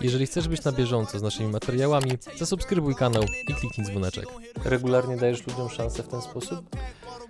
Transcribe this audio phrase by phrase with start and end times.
[0.00, 4.26] Jeżeli chcesz być na bieżąco z naszymi materiałami, zasubskrybuj kanał i kliknij dzwoneczek.
[4.64, 6.76] Regularnie dajesz ludziom szansę w ten sposób?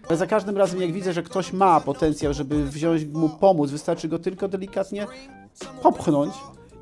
[0.08, 4.08] Ale za każdym razem, jak widzę, że ktoś ma potencjał, żeby wziąć mu pomóc, wystarczy
[4.08, 5.06] go tylko delikatnie
[5.82, 6.34] popchnąć,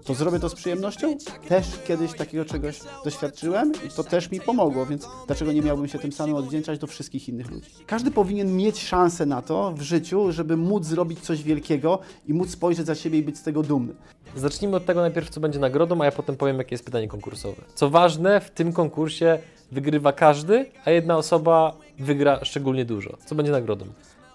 [0.07, 1.17] to zrobię to z przyjemnością.
[1.49, 5.99] Też kiedyś takiego czegoś doświadczyłem i to też mi pomogło, więc dlaczego nie miałbym się
[5.99, 7.71] tym samym odwdzięczać do wszystkich innych ludzi?
[7.87, 12.51] Każdy powinien mieć szansę na to w życiu, żeby móc zrobić coś wielkiego i móc
[12.51, 13.95] spojrzeć za siebie i być z tego dumny.
[14.37, 17.63] Zacznijmy od tego najpierw, co będzie nagrodą, a ja potem powiem, jakie jest pytanie konkursowe.
[17.75, 19.39] Co ważne, w tym konkursie
[19.73, 23.17] wygrywa każdy, a jedna osoba wygra szczególnie dużo.
[23.27, 23.87] Co będzie nagrodą?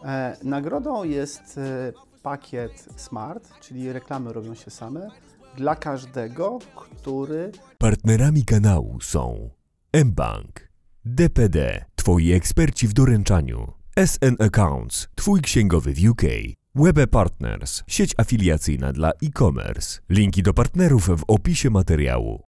[0.03, 5.09] E, nagrodą jest e, pakiet Smart, czyli reklamy robią się same,
[5.57, 9.49] dla każdego, który Partnerami kanału są
[10.05, 10.69] mBank,
[11.05, 13.73] DPD, Twoi eksperci w doręczaniu,
[14.05, 16.21] SN Accounts, Twój księgowy w UK,
[16.75, 19.99] Webe Partners, sieć afiliacyjna dla e-commerce.
[20.09, 22.50] Linki do partnerów w opisie materiału.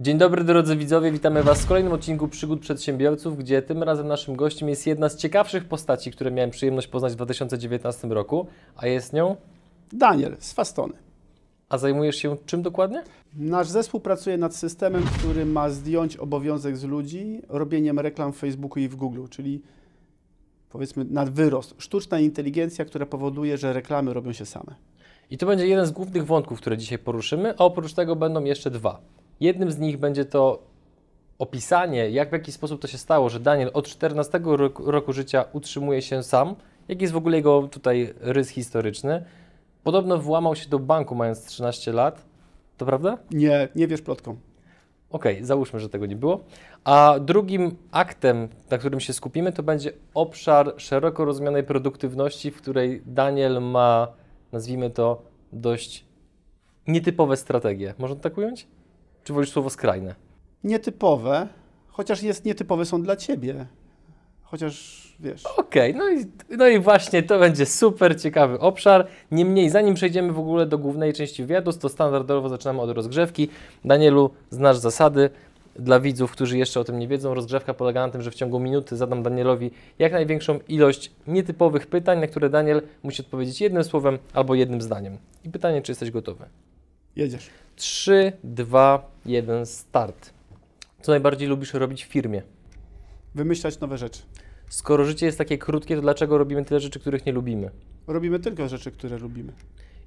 [0.00, 4.36] Dzień dobry drodzy widzowie, witamy Was w kolejnym odcinku Przygód Przedsiębiorców, gdzie tym razem naszym
[4.36, 9.12] gościem jest jedna z ciekawszych postaci, które miałem przyjemność poznać w 2019 roku, a jest
[9.12, 9.36] nią,
[9.92, 10.94] Daniel z Fastony.
[11.68, 13.02] a zajmujesz się czym dokładnie?
[13.36, 18.82] Nasz zespół pracuje nad systemem, który ma zdjąć obowiązek z ludzi robieniem reklam w Facebooku
[18.82, 19.62] i w Google, czyli
[20.70, 21.74] powiedzmy nad wyrost.
[21.78, 24.74] Sztuczna inteligencja, która powoduje, że reklamy robią się same.
[25.30, 28.70] I to będzie jeden z głównych wątków, które dzisiaj poruszymy, a oprócz tego będą jeszcze
[28.70, 29.00] dwa.
[29.40, 30.62] Jednym z nich będzie to
[31.38, 35.44] opisanie, jak w jaki sposób to się stało, że Daniel od 14 roku, roku życia
[35.52, 36.54] utrzymuje się sam,
[36.88, 39.24] jaki jest w ogóle jego tutaj rys historyczny.
[39.84, 42.26] Podobno włamał się do banku mając 13 lat.
[42.76, 43.18] To prawda?
[43.30, 44.36] Nie, nie wiesz plotką.
[45.10, 46.44] Okej, załóżmy, że tego nie było.
[46.84, 53.02] A drugim aktem, na którym się skupimy, to będzie obszar szeroko rozumianej produktywności, w której
[53.06, 54.08] Daniel ma,
[54.52, 56.04] nazwijmy to, dość
[56.86, 57.94] nietypowe strategie.
[57.98, 58.66] Można to tak ująć?
[59.26, 60.14] Czy wolisz słowo skrajne?
[60.64, 61.48] Nietypowe,
[61.88, 63.66] chociaż jest nietypowe są dla ciebie.
[64.42, 65.44] Chociaż wiesz.
[65.56, 69.06] Okej, no, i, no i właśnie to będzie super ciekawy obszar.
[69.30, 73.48] Niemniej, zanim przejdziemy w ogóle do głównej części wywiadu, to standardowo zaczynamy od rozgrzewki.
[73.84, 75.30] Danielu, znasz zasady.
[75.76, 78.60] Dla widzów, którzy jeszcze o tym nie wiedzą, rozgrzewka polega na tym, że w ciągu
[78.60, 84.18] minuty zadam Danielowi jak największą ilość nietypowych pytań, na które Daniel musi odpowiedzieć jednym słowem
[84.32, 85.18] albo jednym zdaniem.
[85.44, 86.44] I pytanie, czy jesteś gotowy?
[87.16, 87.50] Jedziesz.
[87.76, 90.32] 3, 2, 1, start.
[91.02, 92.42] Co najbardziej lubisz robić w firmie?
[93.34, 94.22] Wymyślać nowe rzeczy.
[94.68, 97.70] Skoro życie jest takie krótkie, to dlaczego robimy tyle rzeczy, których nie lubimy?
[98.06, 99.52] Robimy tylko rzeczy, które lubimy.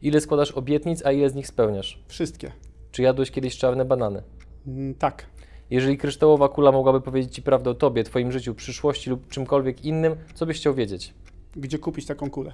[0.01, 2.03] Ile składasz obietnic, a ile z nich spełniasz?
[2.07, 2.51] Wszystkie.
[2.91, 4.23] Czy jadłeś kiedyś czarne banany?
[4.67, 5.25] Mm, tak.
[5.69, 10.15] Jeżeli kryształowa kula mogłaby powiedzieć Ci prawdę o Tobie, Twoim życiu, przyszłości lub czymkolwiek innym,
[10.33, 11.13] co byś chciał wiedzieć?
[11.55, 12.53] Gdzie kupić taką kulę?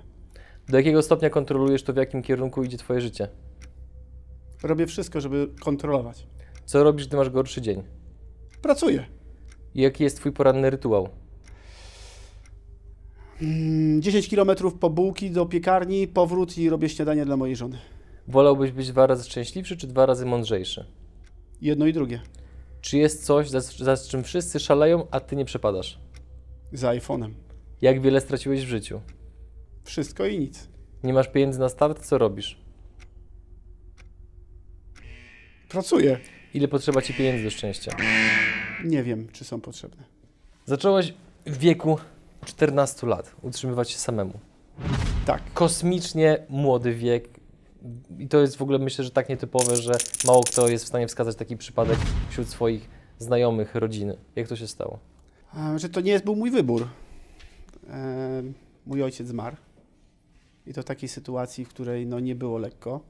[0.69, 3.27] Do jakiego stopnia kontrolujesz to, w jakim kierunku idzie Twoje życie?
[4.65, 6.27] Robię wszystko, żeby kontrolować.
[6.65, 7.83] Co robisz, gdy masz gorszy dzień?
[8.61, 9.05] Pracuję.
[9.75, 11.09] I jaki jest Twój poranny rytuał?
[13.41, 14.49] Mm, 10 km
[14.79, 17.77] po bułki do piekarni, powrót i robię śniadanie dla mojej żony.
[18.27, 20.85] Wolałbyś być dwa razy szczęśliwszy, czy dwa razy mądrzejszy?
[21.61, 22.21] Jedno i drugie.
[22.81, 25.99] Czy jest coś, za, za czym wszyscy szaleją, a Ty nie przepadasz?
[26.73, 27.31] Za iPhone'em.
[27.81, 29.01] Jak wiele straciłeś w życiu?
[29.83, 30.69] Wszystko i nic.
[31.03, 32.64] Nie masz pieniędzy na start, co robisz?
[35.69, 36.19] Pracuję.
[36.53, 37.91] Ile potrzeba Ci pieniędzy do szczęścia?
[38.83, 40.03] Nie wiem, czy są potrzebne.
[40.65, 41.13] Zacząłeś
[41.45, 41.97] w wieku
[42.45, 44.33] 14 lat utrzymywać się samemu.
[45.25, 45.41] Tak.
[45.53, 47.29] Kosmicznie młody wiek.
[48.19, 49.93] I to jest w ogóle myślę, że tak nietypowe, że
[50.25, 51.97] mało kto jest w stanie wskazać taki przypadek
[52.29, 52.89] wśród swoich
[53.19, 54.17] znajomych, rodziny.
[54.35, 54.99] Jak to się stało?
[55.53, 56.87] A, Że to nie jest, był mój wybór.
[57.89, 58.43] E,
[58.85, 59.55] mój ojciec zmarł.
[60.67, 63.01] I to w takiej sytuacji, w której no, nie było lekko.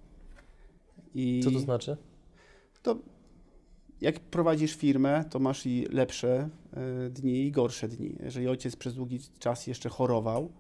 [1.16, 1.98] I Co to znaczy?
[2.86, 2.96] To
[4.02, 8.16] jak prowadzisz firmę, to masz i lepsze e, dni i gorsze dni.
[8.24, 10.52] Jeżeli ojciec przez długi czas jeszcze chorował,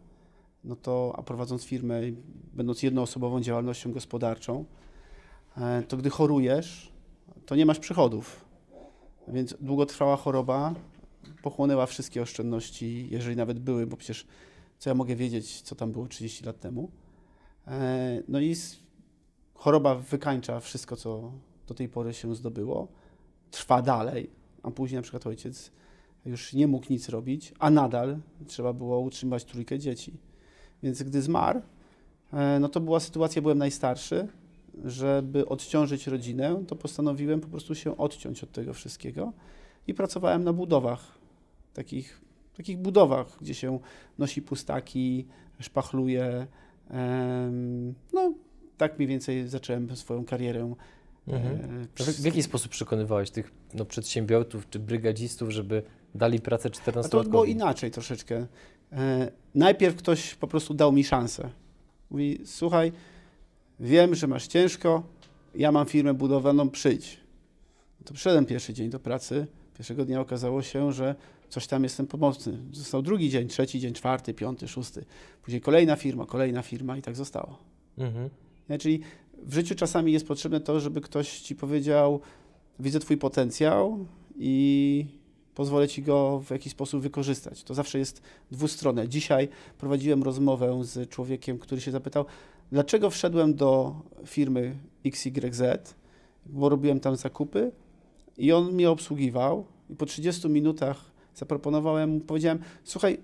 [0.63, 2.01] no to, a prowadząc firmę,
[2.53, 4.65] będąc jednoosobową działalnością gospodarczą,
[5.57, 6.91] e, to gdy chorujesz,
[7.45, 8.45] to nie masz przychodów.
[9.27, 10.73] Więc długotrwała choroba
[11.41, 14.27] pochłonęła wszystkie oszczędności, jeżeli nawet były, bo przecież
[14.77, 16.91] co ja mogę wiedzieć, co tam było 30 lat temu.
[17.67, 18.55] E, No i
[19.53, 21.31] choroba wykańcza wszystko, co
[21.67, 22.87] do tej pory się zdobyło.
[23.51, 24.29] Trwa dalej,
[24.63, 25.71] a później na przykład ojciec
[26.25, 28.17] już nie mógł nic robić, a nadal
[28.47, 30.13] trzeba było utrzymywać trójkę dzieci.
[30.83, 31.61] Więc gdy zmarł,
[32.33, 34.27] e, no to była sytuacja, byłem najstarszy,
[34.85, 39.33] żeby odciążyć rodzinę, to postanowiłem po prostu się odciąć od tego wszystkiego
[39.87, 41.17] i pracowałem na budowach,
[41.73, 42.21] takich,
[42.57, 43.79] takich budowach, gdzie się
[44.17, 45.25] nosi pustaki,
[45.59, 46.47] szpachluje.
[48.13, 48.33] No,
[48.77, 50.75] tak mniej więcej zacząłem swoją karierę.
[51.27, 51.87] Mhm.
[51.97, 55.83] e, W, w jaki sposób przekonywałeś tych no, przedsiębiorców czy brygadzistów, żeby
[56.15, 58.47] dali pracę A 14 to było inaczej troszeczkę.
[58.91, 61.49] E, najpierw ktoś po prostu dał mi szansę.
[62.09, 62.91] Mówi, słuchaj,
[63.79, 65.03] wiem, że masz ciężko,
[65.55, 67.19] ja mam firmę budowlaną, przyjdź.
[68.05, 69.47] To przyszedłem pierwszy dzień do pracy.
[69.77, 71.15] Pierwszego dnia okazało się, że
[71.49, 72.57] coś tam jestem pomocny.
[72.71, 75.05] Został drugi dzień, trzeci dzień, czwarty, piąty, szósty.
[75.41, 77.59] Później kolejna firma, kolejna firma i tak zostało.
[77.97, 78.29] Mhm.
[78.69, 78.77] Nie?
[78.77, 79.01] Czyli
[79.43, 82.19] w życiu czasami jest potrzebne to, żeby ktoś ci powiedział,
[82.79, 84.05] widzę twój potencjał
[84.37, 85.05] i
[85.55, 87.63] pozwolę ci go w jakiś sposób wykorzystać.
[87.63, 88.21] To zawsze jest
[88.51, 89.07] dwustronne.
[89.07, 92.25] Dzisiaj prowadziłem rozmowę z człowiekiem, który się zapytał,
[92.71, 93.95] dlaczego wszedłem do
[94.25, 95.61] firmy XYZ,
[96.45, 97.71] bo robiłem tam zakupy
[98.37, 103.17] i on mnie obsługiwał i po 30 minutach zaproponowałem mu, powiedziałem, słuchaj,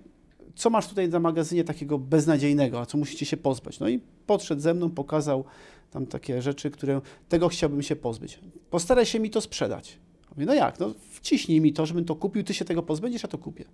[0.54, 3.80] co masz tutaj na magazynie takiego beznadziejnego, a co musicie się pozbyć?
[3.80, 5.44] No i podszedł ze mną, pokazał
[5.92, 8.38] tam takie rzeczy, które tego chciałbym się pozbyć.
[8.70, 9.98] Postaraj się mi to sprzedać.
[10.22, 10.80] Ja Mówię, no jak?
[10.80, 13.64] No wciśnij mi to, żebym to kupił, ty się tego pozbędziesz, ja to kupię.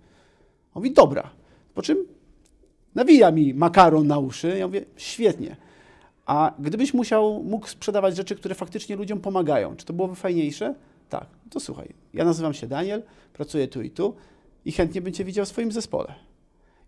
[0.73, 1.29] On mówi, dobra.
[1.73, 1.97] Po czym
[2.95, 4.57] nawija mi makaron na uszy.
[4.57, 5.55] Ja mówię, świetnie.
[6.25, 10.75] A gdybyś musiał, mógł sprzedawać rzeczy, które faktycznie ludziom pomagają, czy to byłoby fajniejsze?
[11.09, 11.25] Tak.
[11.49, 14.15] To słuchaj, ja nazywam się Daniel, pracuję tu i tu
[14.65, 16.15] i chętnie bym Cię widział w swoim zespole.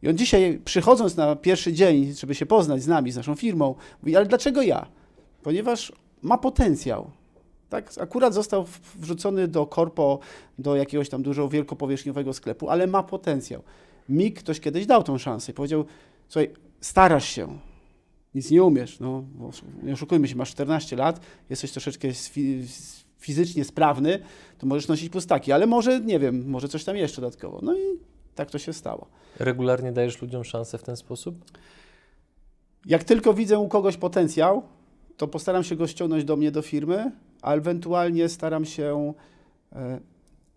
[0.03, 3.75] I on dzisiaj, przychodząc na pierwszy dzień, żeby się poznać z nami, z naszą firmą,
[4.01, 4.87] mówi, ale dlaczego ja?
[5.43, 7.11] Ponieważ ma potencjał.
[7.69, 8.65] Tak, akurat został
[8.95, 10.19] wrzucony do korpo,
[10.59, 13.63] do jakiegoś tam dużo wielkopowierzchniowego sklepu, ale ma potencjał.
[14.09, 15.85] Mi ktoś kiedyś dał tą szansę i powiedział,
[16.27, 17.59] słuchaj, starasz się,
[18.35, 19.23] nic nie umiesz, no,
[19.83, 22.07] nie oszukujmy się, masz 14 lat, jesteś troszeczkę
[23.19, 24.19] fizycznie sprawny,
[24.57, 27.59] to możesz nosić pustaki, ale może, nie wiem, może coś tam jeszcze dodatkowo.
[27.61, 27.81] No i
[28.35, 29.07] tak to się stało.
[29.39, 31.35] Regularnie dajesz ludziom szansę w ten sposób?
[32.85, 34.63] Jak tylko widzę u kogoś potencjał,
[35.17, 37.11] to postaram się go ściągnąć do mnie do firmy,
[37.41, 39.13] a ewentualnie staram się.
[39.73, 39.99] e,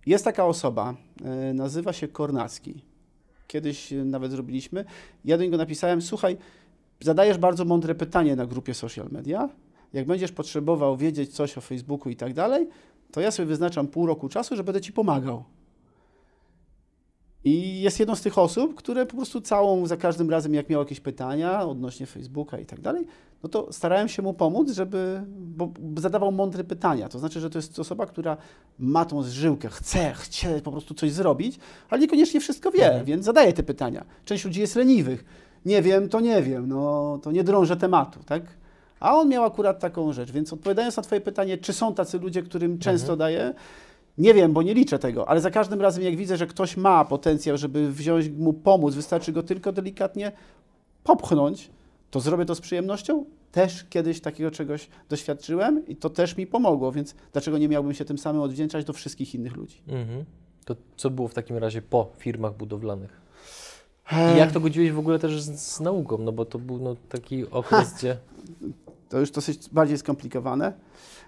[0.07, 2.83] Jest taka osoba, e, nazywa się Kornacki.
[3.47, 4.85] Kiedyś nawet zrobiliśmy.
[5.25, 6.37] Ja do niego napisałem: Słuchaj,
[7.01, 9.49] zadajesz bardzo mądre pytanie na grupie social media.
[9.93, 12.69] Jak będziesz potrzebował wiedzieć coś o Facebooku i tak dalej,
[13.13, 15.45] to ja sobie wyznaczam pół roku czasu, że będę ci pomagał.
[17.45, 20.81] I jest jedną z tych osób, które po prostu całą, za każdym razem, jak miał
[20.81, 23.07] jakieś pytania odnośnie Facebooka i tak dalej,
[23.45, 27.09] no to starałem się mu pomóc, żeby, bo zadawał mądre pytania.
[27.09, 28.37] To znaczy, że to jest osoba, która
[28.79, 31.59] ma tą zżyłkę, chce, chce po prostu coś zrobić,
[31.91, 33.05] ale niekoniecznie wszystko wie, Mhm.
[33.05, 34.05] więc zadaje te pytania.
[34.25, 35.25] Część ludzi jest leniwych.
[35.65, 38.43] Nie wiem, to nie wiem, no to nie drążę tematu, tak?
[39.01, 42.43] A on miał akurat taką rzecz, więc odpowiadając na Twoje pytanie, czy są tacy ludzie,
[42.43, 43.55] którym często daję,
[44.19, 47.05] nie wiem, bo nie liczę tego, ale za każdym razem, jak widzę, że ktoś ma
[47.05, 50.33] potencjał, żeby wziąć mu pomóc, wystarczy go tylko delikatnie
[51.05, 51.71] popchnąć,
[52.15, 53.25] to zrobię to z przyjemnością.
[53.53, 58.05] Też kiedyś takiego czegoś doświadczyłem i to też mi pomogło, więc dlaczego nie miałbym się
[58.05, 59.83] tym samym odwdzięczać do wszystkich innych ludzi?
[59.89, 60.25] Mhm.
[60.65, 63.21] To co było w takim razie po firmach budowlanych?
[64.35, 66.19] I jak to godziłeś w ogóle też z, z nauką?
[66.19, 68.17] No bo to był no, taki okres, gdzie...
[69.09, 70.73] To już dosyć bardziej skomplikowane.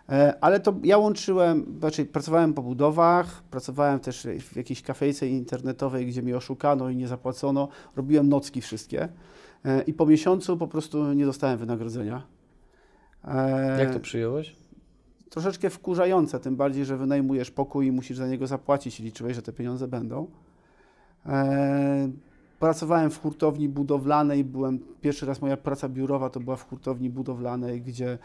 [0.08, 6.06] E, Ale to ja łączyłem, znaczy pracowałem po budowach, pracowałem też w jakiejś kafejce internetowej,
[6.06, 7.68] gdzie mi oszukano i nie zapłacono.
[7.96, 9.08] Robiłem nocki wszystkie.
[9.64, 12.22] E, I po miesiącu po prostu nie dostałem wynagrodzenia.
[13.24, 14.56] E, Jak to przyjąłeś?
[15.30, 19.42] troszeczkę wkurzające, tym bardziej, że wynajmujesz pokój i musisz za niego zapłacić i liczyłeś, że
[19.42, 20.26] te pieniądze będą.
[21.26, 22.08] E,
[22.60, 27.82] pracowałem w hurtowni budowlanej, byłem, pierwszy raz moja praca biurowa to była w hurtowni budowlanej,
[27.82, 28.18] gdzie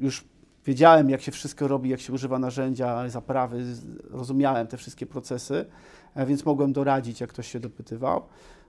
[0.00, 0.24] już
[0.66, 3.64] wiedziałem, jak się wszystko robi, jak się używa narzędzia, zaprawy,
[4.10, 5.64] rozumiałem te wszystkie procesy,
[6.26, 8.22] więc mogłem doradzić, jak ktoś się dopytywał.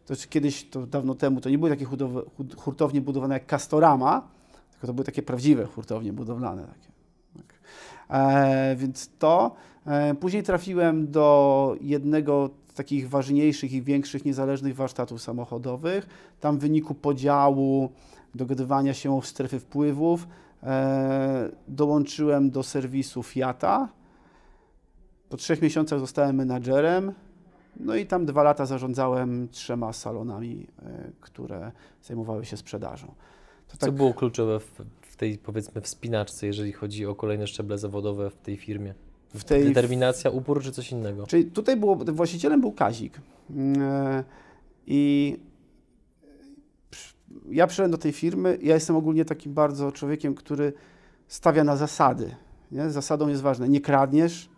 [0.05, 3.45] To jest kiedyś, to dawno temu, to nie były takie hudowe- hud- hurtownie budowane jak
[3.45, 4.27] Castorama,
[4.71, 6.61] tylko to były takie prawdziwe hurtownie budowlane.
[6.61, 6.87] Takie.
[7.37, 7.59] Tak.
[8.09, 9.55] E, więc to.
[9.85, 16.07] E, później trafiłem do jednego z takich ważniejszych i większych niezależnych warsztatów samochodowych.
[16.39, 17.89] Tam w wyniku podziału,
[18.35, 20.27] dogadywania się o strefy wpływów,
[20.63, 23.89] e, dołączyłem do serwisu Fiata.
[25.29, 27.13] Po trzech miesiącach zostałem menadżerem.
[27.79, 31.71] No i tam dwa lata zarządzałem trzema salonami, e, które
[32.03, 33.13] zajmowały się sprzedażą.
[33.67, 38.29] To Co było kluczowe w, w tej, powiedzmy, wspinaczce, jeżeli chodzi o kolejne szczeble zawodowe
[38.29, 38.93] w tej firmie?
[39.33, 41.27] w tej Determinacja, upór czy coś innego?
[41.27, 43.21] Czyli tutaj było, właścicielem był Kazik.
[43.49, 44.23] Mm,
[44.87, 45.37] I
[46.89, 47.13] przy-
[47.49, 48.57] ja przyszedłem do tej firmy.
[48.61, 50.73] Ja jestem ogólnie takim bardzo człowiekiem, który
[51.27, 52.35] stawia na zasady.
[52.71, 52.89] Nie?
[52.89, 54.49] Zasadą jest ważne, nie kradniesz,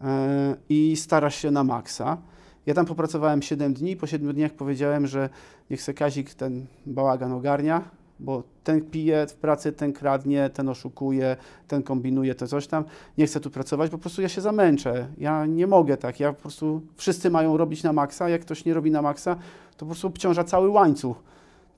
[0.00, 2.18] e, i starasz się na maksa.
[2.66, 5.28] Ja tam popracowałem 7 dni, po 7 dniach powiedziałem, że
[5.70, 11.36] niech se Kazik ten bałagan ogarnia, bo ten pije w pracy, ten kradnie, ten oszukuje,
[11.68, 12.84] ten kombinuje, to coś tam.
[13.18, 15.08] Nie chcę tu pracować, po prostu ja się zamęczę.
[15.18, 16.20] Ja nie mogę tak.
[16.20, 18.28] Ja po prostu wszyscy mają robić na maksa.
[18.28, 19.36] Jak ktoś nie robi na maksa,
[19.70, 21.22] to po prostu obciąża cały łańcuch.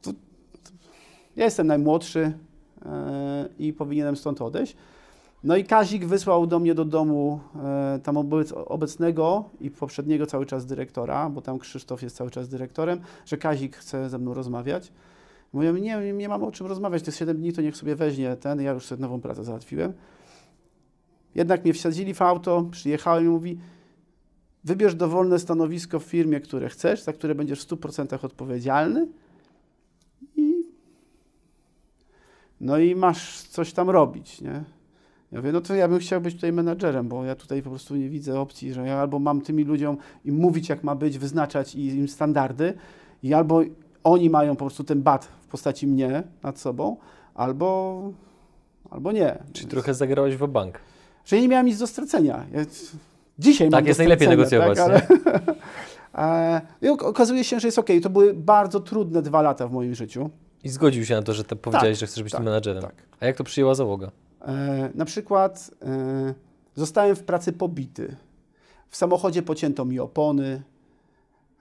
[0.02, 0.70] To, to
[1.36, 2.32] ja jestem najmłodszy
[2.84, 2.90] yy,
[3.58, 4.76] i powinienem stąd odejść.
[5.44, 10.46] No i Kazik wysłał do mnie do domu e, tam obec, obecnego i poprzedniego cały
[10.46, 14.92] czas dyrektora, bo tam Krzysztof jest cały czas dyrektorem, że Kazik chce ze mną rozmawiać.
[15.52, 18.36] Mówię, nie, nie mam o czym rozmawiać, to jest 7 dni, to niech sobie weźmie
[18.36, 19.92] ten, ja już sobie nową pracę załatwiłem.
[21.34, 23.58] Jednak mnie wsadzili w auto, przyjechałem i mówi,
[24.64, 29.08] wybierz dowolne stanowisko w firmie, które chcesz, za które będziesz w 100% odpowiedzialny
[30.36, 30.64] i
[32.60, 34.77] no i masz coś tam robić, nie?
[35.32, 37.96] Ja mówię, no to ja bym chciał być tutaj menadżerem, bo ja tutaj po prostu
[37.96, 41.74] nie widzę opcji, że ja albo mam tymi ludziom im mówić, jak ma być, wyznaczać
[41.74, 42.74] im standardy,
[43.22, 43.60] i albo
[44.04, 46.96] oni mają po prostu ten bat w postaci mnie nad sobą,
[47.34, 48.00] albo,
[48.90, 49.38] albo nie.
[49.52, 50.80] Czyli Więc, trochę zagrałeś w bank.
[51.24, 52.46] Że ja nie miałem nic do stracenia.
[52.52, 52.60] Ja,
[53.38, 54.78] dzisiaj tak, mam jest najlepiej negocjować.
[54.78, 55.06] Tak,
[56.12, 57.88] ale, e, I okazuje się, że jest ok.
[58.02, 60.30] To były bardzo trudne dwa lata w moim życiu.
[60.64, 62.82] I zgodził się na to, że te powiedziałeś, tak, że chcesz być tak, tym menadżerem.
[62.82, 62.94] Tak.
[63.20, 64.10] A jak to przyjęła załoga?
[64.40, 66.34] E, na przykład e,
[66.74, 68.16] zostałem w pracy pobity.
[68.88, 70.62] W samochodzie pocięto mi opony.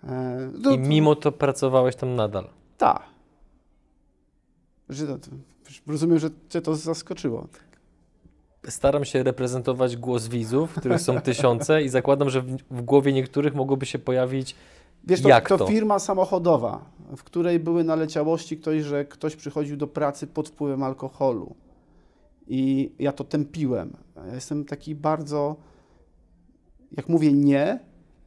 [0.03, 2.49] E, I mimo to pracowałeś tam nadal?
[2.77, 3.03] Tak.
[5.87, 7.47] Rozumiem, że cię to zaskoczyło.
[8.67, 13.55] Staram się reprezentować głos widzów, których są tysiące i zakładam, że w, w głowie niektórych
[13.55, 14.55] mogłoby się pojawić
[15.03, 16.85] Wiesz, to, to, to firma samochodowa,
[17.17, 21.55] w której były naleciałości ktoś, że ktoś przychodził do pracy pod wpływem alkoholu
[22.49, 23.93] i ja to tępiłem.
[24.27, 25.55] Ja jestem taki bardzo,
[26.97, 27.79] jak mówię nie,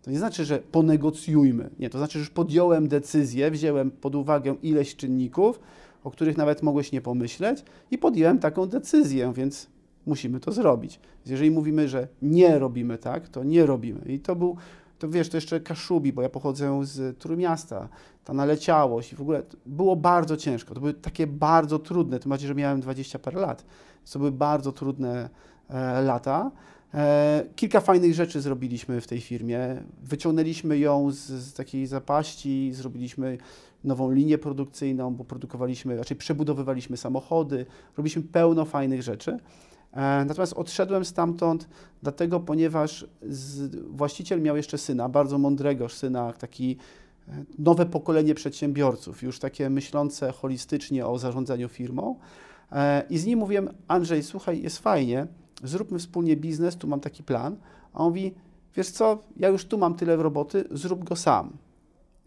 [0.03, 1.71] to nie znaczy, że ponegocjujmy.
[1.79, 5.61] Nie, to znaczy, że już podjąłem decyzję, wziąłem pod uwagę ileś czynników,
[6.05, 9.67] o których nawet mogłeś nie pomyśleć i podjąłem taką decyzję, więc
[10.07, 11.00] musimy to zrobić.
[11.27, 14.00] Jeżeli mówimy, że nie robimy tak, to nie robimy.
[14.07, 14.57] I to był,
[14.99, 17.89] to wiesz, to jeszcze Kaszubi, bo ja pochodzę z Trójmiasta,
[18.25, 20.75] ta naleciałość i w ogóle było bardzo ciężko.
[20.75, 23.65] To były takie bardzo trudne, tym bardziej, że miałem 20 parę lat.
[24.12, 25.31] To były bardzo trudne
[25.69, 26.50] e, lata.
[26.95, 29.83] E, kilka fajnych rzeczy zrobiliśmy w tej firmie.
[30.02, 33.38] Wyciągnęliśmy ją z, z, takiej zapaści, zrobiliśmy
[33.85, 39.38] nową linię produkcyjną, bo produkowaliśmy, raczej przebudowywaliśmy samochody, robiliśmy pełno fajnych rzeczy.
[39.93, 41.69] E, natomiast odszedłem stamtąd
[42.02, 46.76] dlatego, ponieważ z, właściciel miał jeszcze syna, bardzo mądrego syna, taki
[47.59, 52.17] nowe pokolenie przedsiębiorców, już takie myślące holistycznie o zarządzaniu firmą.
[52.73, 55.27] E, I z nim mówiłem, Andrzej, słuchaj, jest fajnie,
[55.65, 57.57] zróbmy wspólnie biznes, tu mam taki plan.
[57.93, 58.35] A on mówi,
[58.77, 61.57] wiesz co, ja już tu mam tyle roboty, zrób go sam.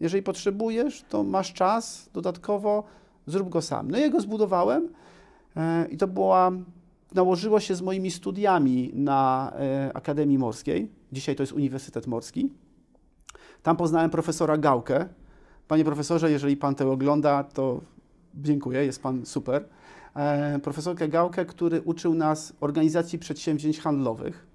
[0.00, 2.84] Jeżeli potrzebujesz, to masz czas dodatkowo,
[3.26, 3.90] zrób go sam.
[3.90, 4.88] No i ja go zbudowałem
[5.56, 6.52] e, i to była,
[7.14, 10.90] nałożyło się z moimi studiami na e, Akademii Morskiej.
[11.12, 12.52] Dzisiaj to jest Uniwersytet Morski.
[13.62, 15.08] Tam poznałem profesora Gałkę.
[15.68, 17.80] Panie profesorze, jeżeli pan to ogląda, to
[18.34, 19.68] dziękuję, jest pan super.
[20.16, 24.46] E, profesorkę Gałkę, który uczył nas organizacji przedsięwzięć handlowych,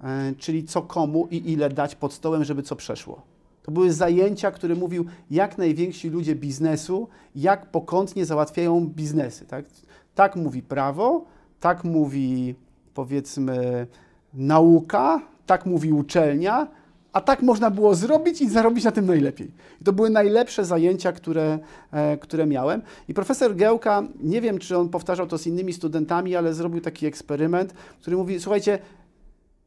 [0.00, 3.22] e, czyli co komu i ile dać pod stołem, żeby co przeszło.
[3.62, 9.46] To były zajęcia, które mówił, jak najwięksi ludzie biznesu, jak pokątnie załatwiają biznesy.
[9.46, 9.64] Tak,
[10.14, 11.24] tak mówi prawo,
[11.60, 12.54] tak mówi
[12.94, 13.86] powiedzmy
[14.34, 16.68] nauka, tak mówi uczelnia,
[17.18, 19.50] a tak można było zrobić i zarobić na tym najlepiej.
[19.80, 21.58] I to były najlepsze zajęcia, które,
[21.92, 22.82] e, które miałem.
[23.08, 27.06] I profesor Gełka, nie wiem, czy on powtarzał to z innymi studentami, ale zrobił taki
[27.06, 28.78] eksperyment, który mówi, słuchajcie,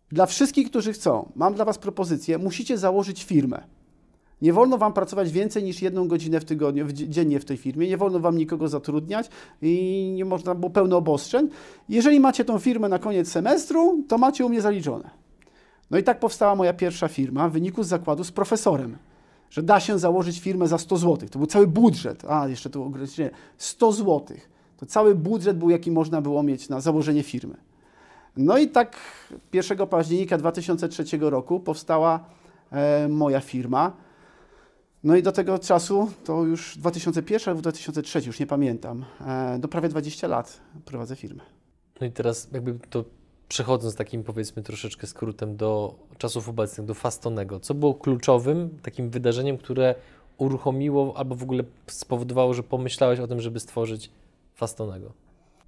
[0.10, 3.63] dla wszystkich, którzy chcą, mam dla Was propozycję, musicie założyć firmę.
[4.41, 7.88] Nie wolno Wam pracować więcej niż jedną godzinę w tygodniu, w dziennie w tej firmie,
[7.88, 9.29] nie wolno Wam nikogo zatrudniać
[9.62, 11.50] i nie można, było pełno obostrzeń.
[11.89, 15.22] Jeżeli macie tą firmę na koniec semestru, to macie u mnie zaliczone.
[15.91, 18.98] No i tak powstała moja pierwsza firma w wyniku z zakładu z profesorem,
[19.50, 21.29] że da się założyć firmę za 100 zł.
[21.29, 24.38] To był cały budżet, a jeszcze to ograniczenie, 100 zł.
[24.77, 27.57] To cały budżet był, jaki można było mieć na założenie firmy.
[28.38, 28.98] No i tak
[29.53, 32.25] 1 października 2003 roku powstała
[32.71, 33.93] e, moja firma.
[35.03, 39.67] No i do tego czasu, to już 2001 albo 2003, już nie pamiętam, e, do
[39.67, 41.43] prawie 20 lat prowadzę firmę.
[42.01, 43.03] No i teraz jakby to
[43.51, 49.58] przechodząc takim powiedzmy troszeczkę skrótem do czasów obecnych, do Fastonego, co było kluczowym takim wydarzeniem,
[49.58, 49.96] które
[50.38, 54.12] uruchomiło albo w ogóle spowodowało, że pomyślałeś o tym, żeby stworzyć
[54.55, 55.13] Fastonego?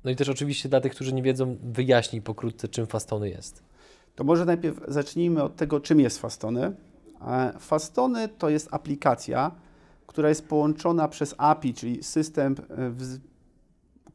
[0.03, 3.63] No i też oczywiście dla tych, którzy nie wiedzą, wyjaśnij pokrótce, czym Fastony jest.
[4.15, 6.73] To może najpierw zacznijmy od tego, czym jest Fastony.
[7.21, 9.51] E, Fastony to jest aplikacja,
[10.07, 12.91] która jest połączona przez API, czyli system e,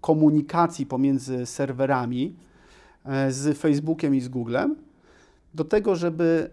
[0.00, 2.48] komunikacji pomiędzy serwerami
[3.28, 4.76] z Facebookiem i z Googlem,
[5.54, 6.50] do tego, żeby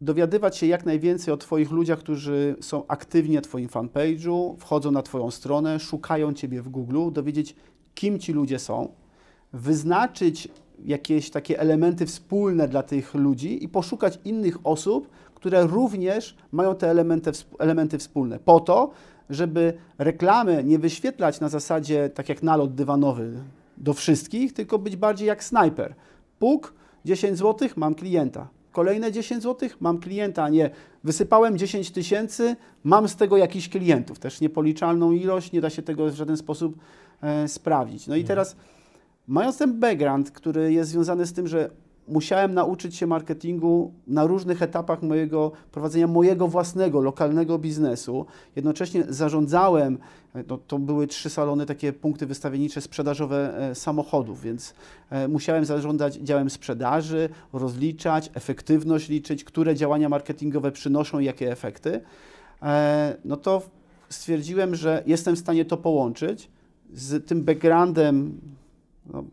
[0.00, 5.02] dowiadywać się jak najwięcej o Twoich ludziach, którzy są aktywni na Twoim fanpage'u, wchodzą na
[5.02, 7.56] Twoją stronę, szukają Ciebie w Google, dowiedzieć,
[7.94, 8.88] kim ci ludzie są,
[9.52, 10.48] wyznaczyć
[10.84, 16.90] jakieś takie elementy wspólne dla tych ludzi i poszukać innych osób, które również mają te
[16.90, 18.90] elementy, elementy wspólne, po to,
[19.30, 23.32] żeby reklamy nie wyświetlać na zasadzie tak jak nalot dywanowy
[23.82, 25.94] do wszystkich, tylko być bardziej jak snajper.
[26.38, 26.74] Puk,
[27.04, 28.48] 10 zł, mam klienta.
[28.72, 30.70] Kolejne 10 zł, mam klienta, a nie
[31.04, 34.18] wysypałem 10 tysięcy, mam z tego jakiś klientów.
[34.18, 36.78] Też niepoliczalną ilość, nie da się tego w żaden sposób
[37.22, 38.06] e, sprawdzić.
[38.06, 38.28] No i mhm.
[38.28, 38.56] teraz,
[39.26, 41.70] mając ten background, który jest związany z tym, że
[42.08, 48.26] musiałem nauczyć się marketingu na różnych etapach mojego prowadzenia mojego własnego, lokalnego biznesu.
[48.56, 49.98] Jednocześnie zarządzałem,
[50.48, 54.74] no, to były trzy salony, takie punkty wystawiennicze sprzedażowe e, samochodów, więc
[55.10, 62.00] e, musiałem zarządzać działem sprzedaży, rozliczać, efektywność liczyć, które działania marketingowe przynoszą jakie efekty.
[62.62, 63.62] E, no to
[64.08, 66.50] stwierdziłem, że jestem w stanie to połączyć
[66.92, 68.40] z tym backgroundem,
[69.12, 69.24] no,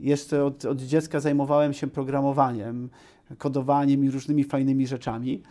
[0.00, 2.90] jeszcze od, od dziecka zajmowałem się programowaniem,
[3.38, 5.42] kodowaniem i różnymi fajnymi rzeczami.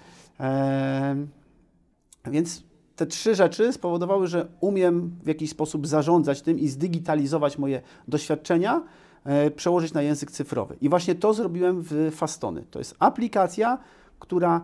[2.26, 2.64] Więc
[2.96, 8.84] te trzy rzeczy spowodowały, że umiem w jakiś sposób zarządzać tym i zdigitalizować moje doświadczenia,
[9.24, 10.78] e, przełożyć na język cyfrowy.
[10.82, 12.64] I właśnie to zrobiłem w Fastony.
[12.72, 13.78] To jest aplikacja,
[14.20, 14.62] która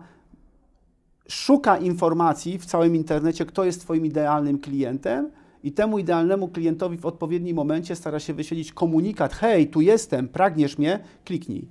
[1.28, 5.30] szuka informacji w całym internecie, kto jest Twoim idealnym klientem,
[5.64, 10.78] i temu idealnemu klientowi w odpowiednim momencie stara się wyświetlić komunikat: hej, tu jestem, pragniesz
[10.78, 11.68] mnie, kliknij.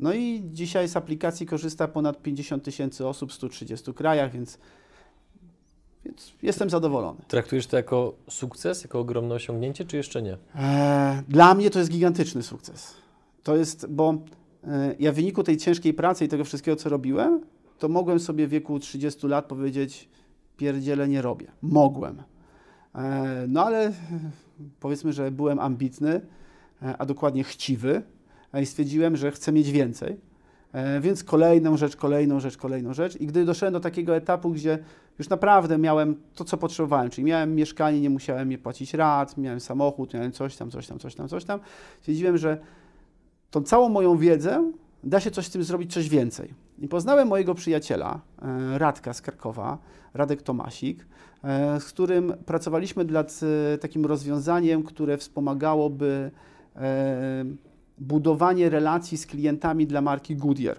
[0.00, 4.58] No i dzisiaj z aplikacji korzysta ponad 50 tysięcy osób w 130 krajach, więc,
[6.04, 7.20] więc jestem zadowolony.
[7.28, 10.38] Traktujesz to jako sukces, jako ogromne osiągnięcie, czy jeszcze nie?
[10.54, 12.94] Eee, dla mnie to jest gigantyczny sukces.
[13.42, 14.14] To jest, bo
[14.64, 17.40] e, ja w wyniku tej ciężkiej pracy i tego wszystkiego, co robiłem,
[17.78, 20.08] to mogłem sobie w wieku 30 lat powiedzieć,
[20.56, 21.46] pierdziele nie robię.
[21.62, 22.22] Mogłem.
[22.96, 23.92] E, no ale
[24.80, 26.20] powiedzmy, że byłem ambitny,
[26.82, 28.02] e, a dokładnie chciwy
[28.52, 30.26] e, i stwierdziłem, że chcę mieć więcej.
[31.00, 33.20] Więc kolejną rzecz, kolejną rzecz, kolejną rzecz.
[33.20, 34.78] I gdy doszedłem do takiego etapu, gdzie
[35.18, 39.60] już naprawdę miałem to, co potrzebowałem, czyli miałem mieszkanie, nie musiałem je płacić rat, miałem
[39.60, 41.60] samochód, miałem coś tam, coś tam, coś tam, coś tam,
[42.00, 42.58] stwierdziłem, że
[43.50, 44.72] tą całą moją wiedzę
[45.04, 46.54] da się coś z tym zrobić, coś więcej.
[46.78, 48.20] I poznałem mojego przyjaciela,
[48.76, 49.78] Radka z Krakowa,
[50.14, 51.06] Radek Tomasik,
[51.80, 53.40] z którym pracowaliśmy nad
[53.74, 56.30] e, takim rozwiązaniem, które wspomagałoby
[56.76, 57.44] e,
[57.98, 60.76] budowanie relacji z klientami dla marki Goodyear.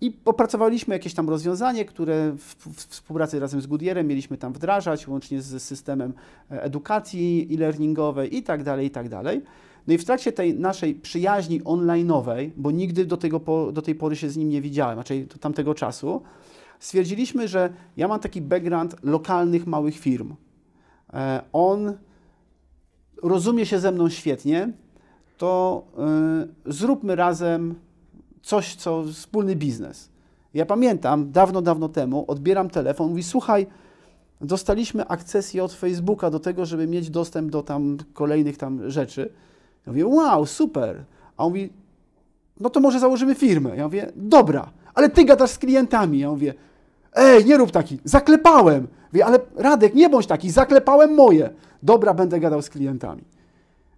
[0.00, 5.42] I opracowaliśmy jakieś tam rozwiązanie, które w, współpracy razem z Goodyearem mieliśmy tam wdrażać, łącznie
[5.42, 6.12] z systemem
[6.48, 9.42] edukacji e-learningowej i tak dalej, i tak dalej.
[9.86, 14.16] No i w trakcie tej naszej przyjaźni online'owej, bo nigdy do, tego, do tej pory
[14.16, 16.22] się z nim nie widziałem, raczej do tamtego czasu,
[16.82, 20.34] stwierdziliśmy, że ja mam taki background lokalnych małych firm.
[21.12, 21.96] E, on
[23.22, 24.72] rozumie się ze mną świetnie,
[25.38, 27.74] to e, zróbmy razem
[28.42, 30.08] coś, co wspólny biznes.
[30.54, 33.66] Ja pamiętam, dawno, dawno temu odbieram telefon, mówi, słuchaj,
[34.40, 39.32] dostaliśmy akcesję od Facebooka do tego, żeby mieć dostęp do tam kolejnych tam rzeczy.
[39.86, 41.04] Ja mówię, wow, super.
[41.36, 41.70] A on mówi,
[42.60, 43.76] no to może założymy firmę.
[43.76, 46.18] Ja mówię, dobra, ale ty gadasz z klientami.
[46.18, 46.54] Ja mówię,
[47.14, 48.88] Ej, nie rób taki, zaklepałem.
[49.12, 51.50] Wie, ale Radek, nie bądź taki, zaklepałem moje.
[51.82, 53.24] Dobra, będę gadał z klientami.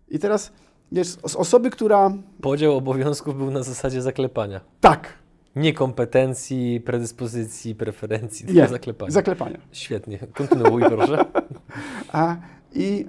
[0.08, 0.52] I teraz,
[0.92, 2.12] wiesz, osoby, która...
[2.40, 4.60] Podział obowiązków był na zasadzie zaklepania.
[4.80, 5.12] Tak.
[5.56, 9.10] Nie kompetencji, predyspozycji, preferencji, tylko nie, zaklepania.
[9.10, 9.58] zaklepania.
[9.72, 11.24] Świetnie, kontynuuj proszę.
[12.12, 12.36] A,
[12.72, 13.06] I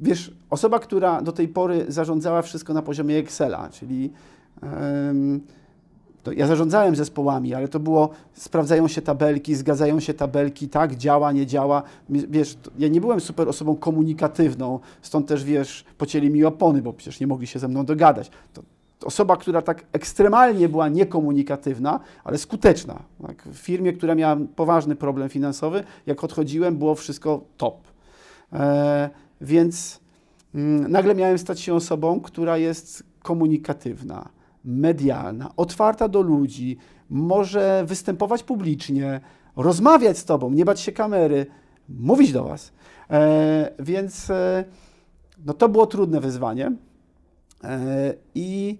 [0.00, 4.12] wiesz, osoba, która do tej pory zarządzała wszystko na poziomie Excela, czyli...
[4.62, 5.40] Um,
[6.22, 11.32] to ja zarządzałem zespołami, ale to było, sprawdzają się tabelki, zgadzają się tabelki, tak, działa,
[11.32, 11.82] nie działa.
[12.08, 17.20] Wiesz, ja nie byłem super osobą komunikatywną, stąd też, wiesz, pocięli mi opony, bo przecież
[17.20, 18.30] nie mogli się ze mną dogadać.
[18.54, 18.62] To,
[19.04, 23.02] osoba, która tak ekstremalnie była niekomunikatywna, ale skuteczna.
[23.26, 23.42] Tak?
[23.42, 27.76] W firmie, która miała poważny problem finansowy, jak odchodziłem, było wszystko top.
[28.52, 30.00] E, więc
[30.54, 34.37] mm, nagle miałem stać się osobą, która jest komunikatywna
[34.68, 36.78] medialna, otwarta do ludzi,
[37.10, 39.20] może występować publicznie,
[39.56, 41.46] rozmawiać z Tobą, nie bać się kamery,
[41.88, 42.72] mówić do Was.
[43.10, 44.64] E, więc e,
[45.46, 46.72] no to było trudne wyzwanie.
[47.64, 48.78] E, I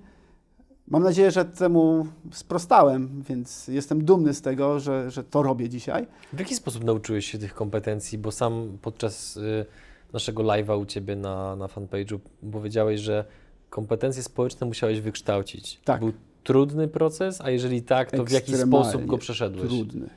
[0.91, 6.07] Mam nadzieję, że temu sprostałem, więc jestem dumny z tego, że, że to robię dzisiaj.
[6.33, 8.19] W jaki sposób nauczyłeś się tych kompetencji?
[8.19, 9.67] Bo sam podczas y,
[10.13, 12.19] naszego live'a u Ciebie na, na fanpage'u
[12.53, 13.25] powiedziałeś, że
[13.71, 15.81] kompetencje społeczne musiałeś wykształcić.
[15.85, 16.01] Tak.
[16.01, 16.13] Był
[16.45, 19.69] trudny proces, a jeżeli tak, to w jaki sposób go przeszedłeś?
[19.69, 20.09] Trudny.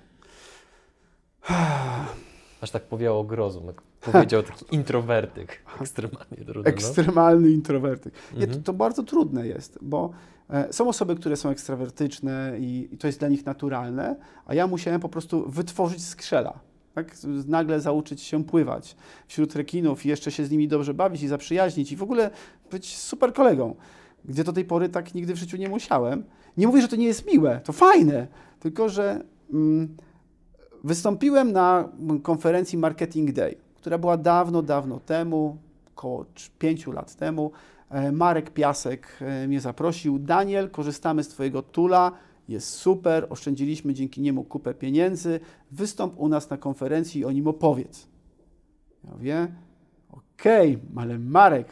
[2.62, 5.64] Aż tak powiało grozą, jak powiedział taki introwertyk.
[5.82, 6.72] Ekstremalnie trudny.
[6.72, 8.14] Ekstremalny introwertyk.
[8.34, 8.64] Nie, to, Mhm.
[8.64, 10.10] to bardzo trudne jest, bo
[10.50, 14.68] e, są osoby, które są ekstrawertyczne i, i to jest dla nich naturalne, a ja
[14.68, 16.60] musiałem po prostu wytworzyć skrzela.
[16.95, 17.15] Tak?
[17.47, 18.95] Nagle zauczyć się pływać
[19.27, 22.30] wśród rekinów i jeszcze się z nimi dobrze bawić i zaprzyjaźnić i w ogóle
[22.71, 23.75] być super kolegą,
[24.25, 26.23] gdzie do tej pory tak nigdy w życiu nie musiałem.
[26.58, 28.27] Nie mówię, że to nie jest miłe, to fajne,
[28.60, 29.23] tylko że
[29.54, 29.95] mm,
[30.84, 31.89] wystąpiłem na
[32.23, 35.58] konferencji Marketing Day, która była dawno, dawno temu,
[35.95, 37.51] około cz- pięciu lat temu.
[37.89, 40.19] E, Marek Piasek e, mnie zaprosił.
[40.19, 42.12] Daniel, korzystamy z Twojego tula,
[42.52, 45.40] jest super, oszczędziliśmy dzięki niemu kupę pieniędzy.
[45.72, 48.08] Wystąp u nas na konferencji i o nim opowiedz.
[49.04, 49.48] Ja mówię,
[50.12, 51.68] okej, ale Marek,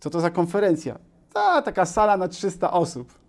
[0.00, 0.98] co to za konferencja?
[1.32, 3.20] Ta, taka sala na 300 osób.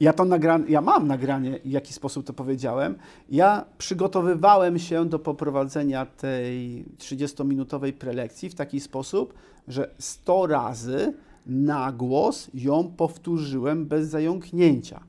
[0.00, 2.98] Ja to nagra- ja mam nagranie, w jaki sposób to powiedziałem.
[3.28, 9.34] Ja przygotowywałem się do poprowadzenia tej 30-minutowej prelekcji w taki sposób,
[9.68, 11.14] że 100 razy
[11.46, 15.00] na głos ją powtórzyłem bez zająknięcia.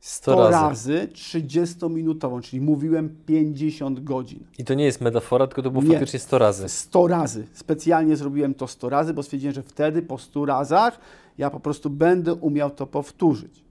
[0.00, 0.52] 100, 100 razy.
[0.52, 4.44] razy 30-minutową, czyli mówiłem 50 godzin.
[4.58, 5.90] I to nie jest metafora, tylko to było Nie.
[5.90, 6.68] faktycznie 100 razy.
[6.68, 7.46] 100 razy.
[7.52, 10.98] Specjalnie zrobiłem to 100 razy, bo stwierdziłem, że wtedy po 100 razach
[11.38, 13.65] ja po prostu będę umiał to powtórzyć.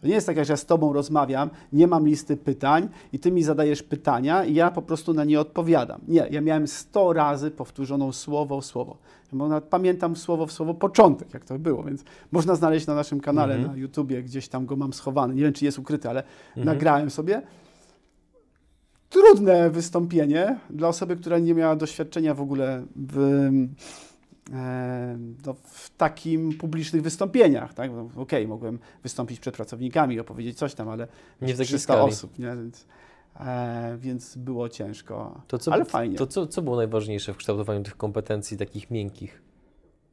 [0.00, 3.32] To nie jest tak, jak ja z Tobą rozmawiam, nie mam listy pytań i Ty
[3.32, 6.00] mi zadajesz pytania i ja po prostu na nie odpowiadam.
[6.08, 8.96] Nie, ja miałem 100 razy powtórzoną słowo w słowo.
[9.32, 13.20] Bo nawet pamiętam słowo w słowo początek, jak to było, więc można znaleźć na naszym
[13.20, 13.72] kanale Mhm.
[13.72, 15.34] na YouTubie, gdzieś tam go mam schowany.
[15.34, 16.66] Nie wiem, czy jest ukryty, ale Mhm.
[16.66, 17.42] nagrałem sobie.
[19.10, 23.50] Trudne wystąpienie dla osoby, która nie miała doświadczenia w ogóle w,
[25.46, 27.74] no, w takim publicznych wystąpieniach.
[27.74, 27.90] Tak?
[27.92, 31.08] No, Okej, mogłem wystąpić przed pracownikami, opowiedzieć coś tam, ale
[31.40, 32.12] Nie w takiej 300 skali.
[32.12, 32.56] osób, nie?
[32.56, 32.86] Więc,
[33.40, 36.16] e, więc było ciężko, To co, ale fajnie.
[36.16, 39.42] To co, co było najważniejsze w kształtowaniu tych kompetencji takich miękkich?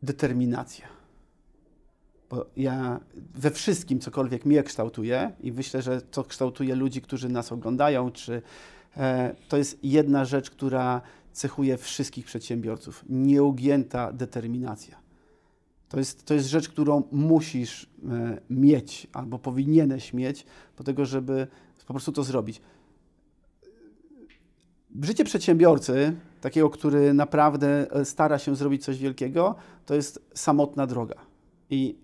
[0.03, 0.85] Determinacja.
[2.29, 2.99] Bo ja
[3.35, 8.41] we wszystkim, cokolwiek mnie kształtuje i myślę, że to kształtuje ludzi, którzy nas oglądają, czy
[8.97, 11.01] e, to jest jedna rzecz, która
[11.33, 13.05] cechuje wszystkich przedsiębiorców.
[13.09, 14.97] Nieugięta determinacja.
[15.89, 21.47] To jest, to jest rzecz, którą musisz e, mieć albo powinieneś mieć po tego, żeby
[21.87, 22.61] po prostu to zrobić.
[25.01, 31.15] Życie przedsiębiorcy, takiego, który naprawdę e, stara się zrobić coś wielkiego, to jest samotna droga.
[31.69, 31.95] I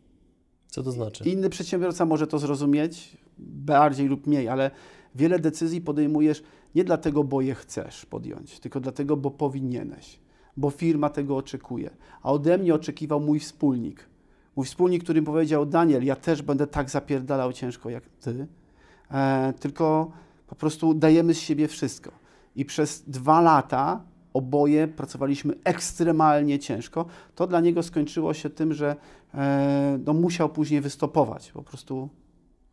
[0.67, 1.29] Co to znaczy?
[1.29, 4.71] inny przedsiębiorca może to zrozumieć bardziej lub mniej, ale
[5.15, 6.43] wiele decyzji podejmujesz
[6.75, 10.19] nie dlatego, bo je chcesz podjąć, tylko dlatego, bo powinieneś,
[10.57, 11.89] bo firma tego oczekuje.
[12.21, 14.09] A ode mnie oczekiwał mój wspólnik.
[14.55, 18.47] Mój wspólnik, który powiedział: Daniel, ja też będę tak zapierdalał ciężko jak ty,
[19.11, 20.11] e, tylko
[20.47, 22.11] po prostu dajemy z siebie wszystko.
[22.55, 27.05] I przez dwa lata oboje pracowaliśmy ekstremalnie ciężko.
[27.35, 28.95] To dla niego skończyło się tym, że
[29.33, 31.51] e, no, musiał później wystopować.
[31.51, 32.09] Po prostu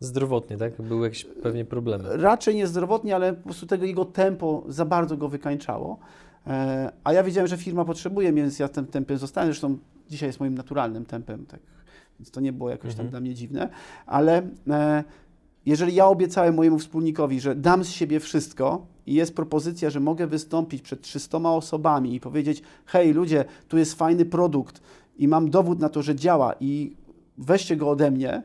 [0.01, 0.83] Zdrowotnie, tak?
[0.83, 2.17] Były jakieś pewnie problemy.
[2.17, 5.99] raczej niezdrowotnie, ale po prostu tego jego tempo za bardzo go wykańczało.
[6.47, 9.49] E, a ja wiedziałem, że firma potrzebuje mnie, więc ja tym tempem zostałem.
[9.49, 9.79] Zresztą
[10.11, 11.61] dzisiaj jest moim naturalnym tempem, tak,
[12.21, 13.11] więc to nie było jakoś tam Mhm.
[13.11, 13.69] dla mnie dziwne.
[14.07, 15.05] Ale e,
[15.67, 20.27] jeżeli ja obiecałem mojemu wspólnikowi, że dam z siebie wszystko i jest propozycja, że mogę
[20.27, 24.81] wystąpić przed 300 osobami i powiedzieć: Hej, ludzie, tu jest fajny produkt
[25.19, 26.97] i mam dowód na to, że działa i
[27.39, 28.43] weźcie go ode mnie,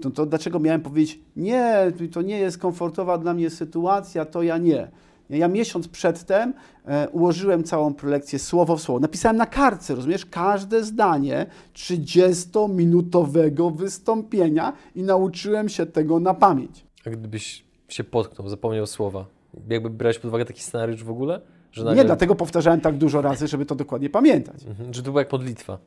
[0.00, 4.58] to, to dlaczego miałem powiedzieć, nie, to nie jest komfortowa dla mnie sytuacja, to ja
[4.58, 4.90] nie.
[5.30, 9.00] Ja miesiąc przedtem e, ułożyłem całą prelekcję słowo w słowo.
[9.00, 16.86] Napisałem na kartce, rozumiesz, każde zdanie 30-minutowego wystąpienia i nauczyłem się tego na pamięć.
[17.06, 19.26] A gdybyś się potknął, zapomniał słowa,
[19.68, 21.40] jakby brałeś pod uwagę taki scenariusz w ogóle?
[21.72, 24.64] Że Nie, dlatego powtarzałem tak dużo razy, żeby to dokładnie pamiętać.
[24.64, 25.78] Mhm, że to była jak modlitwa.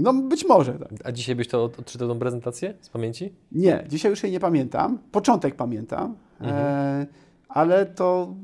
[0.00, 0.88] No być może tak.
[1.04, 3.32] A dzisiaj byś to od- odczytał tą prezentację z pamięci?
[3.52, 4.98] Nie, dzisiaj już jej nie pamiętam.
[5.12, 6.56] Początek pamiętam, Mhm.
[6.66, 7.06] e,
[7.48, 8.34] ale to.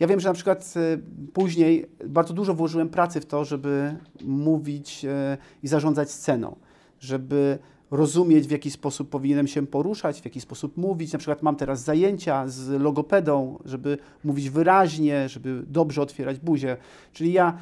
[0.00, 0.98] Ja wiem, że na przykład e,
[1.32, 6.56] później bardzo dużo włożyłem pracy w to, żeby mówić e, i zarządzać sceną,
[7.00, 7.58] żeby
[7.90, 11.12] rozumieć, w jaki sposób powinienem się poruszać, w jaki sposób mówić.
[11.12, 16.76] Na przykład mam teraz zajęcia z logopedą, żeby mówić wyraźnie, żeby dobrze otwierać buzię.
[17.12, 17.58] Czyli ja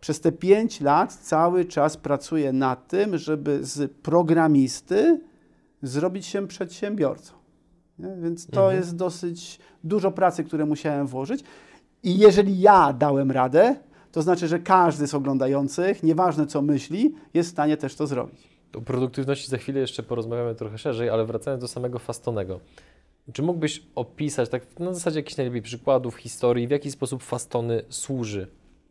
[0.00, 5.20] Przez te 5 lat cały czas pracuję nad tym, żeby z programisty
[5.82, 7.32] zrobić się przedsiębiorcą.
[7.98, 8.16] Nie?
[8.22, 8.76] Więc to Mhm.
[8.76, 11.44] jest dosyć dużo pracy, które musiałem włożyć.
[12.02, 13.76] I jeżeli ja dałem radę,
[14.12, 18.48] to znaczy, że każdy z oglądających, nieważne co myśli, jest w stanie też to zrobić.
[18.76, 22.60] O produktywności za chwilę jeszcze porozmawiamy trochę szerzej, ale wracając do samego Fastonego.
[23.32, 28.46] Czy mógłbyś opisać, tak na zasadzie jakichś najlepiej przykładów, historii, w jaki sposób Fastony służy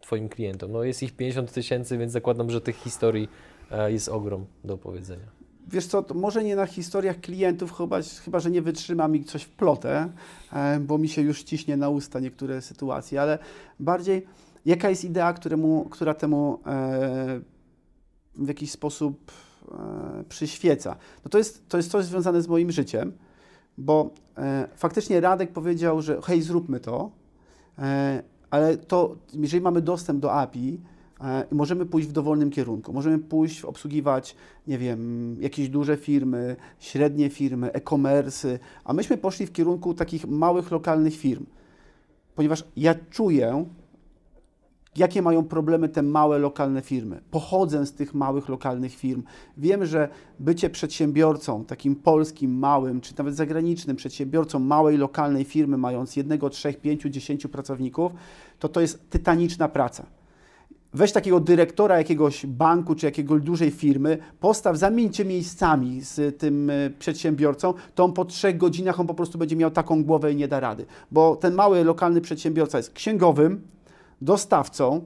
[0.08, 0.72] Twoim klientom?
[0.72, 3.30] No jest ich 50 tysięcy, więc zakładam, że tych historii
[3.72, 5.26] e, jest ogrom do opowiedzenia.
[5.68, 9.50] Wiesz co, może nie na historiach klientów, chyba, chyba że nie wytrzyma mi coś w
[9.50, 10.10] plotę,
[10.54, 13.40] e, bo mi się już ciśnie na usta niektóre sytuacje, ale
[13.80, 14.26] bardziej
[14.66, 17.42] jaka jest idea, któremu, która temu e,
[18.36, 19.32] w jakiś sposób
[20.30, 20.96] przyświeca.
[21.26, 23.14] No to, jest, to jest coś związane z moim życiem,
[23.78, 24.14] bo
[24.76, 27.12] faktycznie Radek powiedział, że hej, zróbmy to,
[28.50, 30.80] ale to, jeżeli mamy dostęp do API,
[31.22, 32.94] e, i możemy pójść w dowolnym kierunku.
[32.94, 34.36] Możemy pójść, obsługiwać,
[34.68, 40.72] nie wiem, jakieś duże firmy, średnie firmy, e-commerce, a myśmy poszli w kierunku takich małych,
[40.72, 41.46] lokalnych firm.
[42.36, 43.66] Ponieważ ja czuję,
[44.98, 47.22] jakie mają problemy te małe, lokalne firmy.
[47.32, 49.24] Pochodzę z tych małych, lokalnych firm.
[49.58, 56.16] Wiem, że bycie przedsiębiorcą, takim polskim, małym, czy nawet zagranicznym przedsiębiorcą małej, lokalnej firmy, mając
[56.16, 58.12] jednego, trzech, pięciu, dziesięciu pracowników,
[58.60, 60.06] to to jest tytaniczna praca.
[60.94, 66.90] Weź takiego dyrektora jakiegoś banku czy jakiejś dużej firmy, postaw, zamieńcie miejscami z tym e,
[66.90, 70.48] przedsiębiorcą, to on po trzech godzinach on po prostu będzie miał taką głowę i nie
[70.48, 70.86] da rady.
[71.12, 73.62] Bo ten mały lokalny przedsiębiorca jest księgowym,
[74.22, 75.02] dostawcą,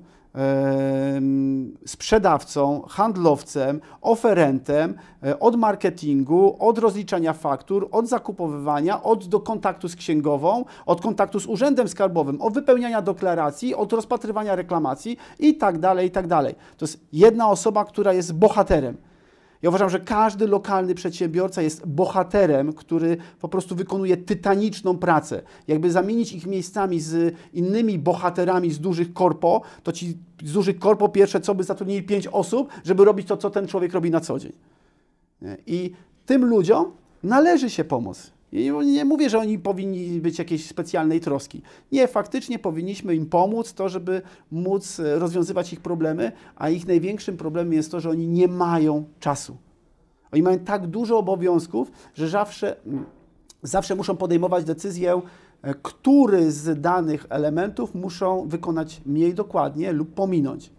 [1.86, 9.96] sprzedawcą, handlowcem, oferentem, e, od marketingu, od rozliczania faktur, od zakupowywania, od do kontaktu z
[9.96, 16.08] księgową, od kontaktu z urzędem skarbowym, od wypełniania deklaracji, od rozpatrywania reklamacji i tak dalej,
[16.08, 16.56] i tak dalej.
[16.78, 18.98] To jest jedna osoba, która jest bohaterem.
[19.62, 25.42] Ja uważam, że każdy lokalny przedsiębiorca jest bohaterem, który po prostu wykonuje tytaniczną pracę.
[25.68, 31.10] Jakby zamienić ich miejscami z innymi bohaterami z dużych korpo, to ci z dużych korpo
[31.10, 34.40] pierwsze co by zatrudnili pięć osób, żeby robić to, co ten człowiek robi na co
[34.40, 34.52] dzień.
[35.68, 35.92] I
[36.26, 36.92] tym ludziom
[37.24, 38.32] należy się pomóc.
[38.52, 41.62] I nie mówię, że oni powinni być jakiejś specjalnej troski.
[41.92, 47.38] Nie, faktycznie powinniśmy im pomóc, to żeby móc e, rozwiązywać ich problemy, a ich największym
[47.38, 49.58] problemem jest to, że oni nie mają czasu.
[50.32, 53.06] Oni mają tak dużo obowiązków, że zawsze, mm,
[53.62, 55.22] zawsze muszą podejmować decyzję,
[55.62, 60.72] e, który z danych elementów muszą wykonać mniej dokładnie lub pominąć.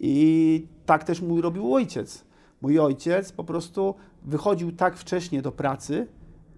[0.00, 2.24] I tak też mój robił ojciec.
[2.62, 6.06] Mój ojciec po prostu wychodził tak wcześnie do pracy,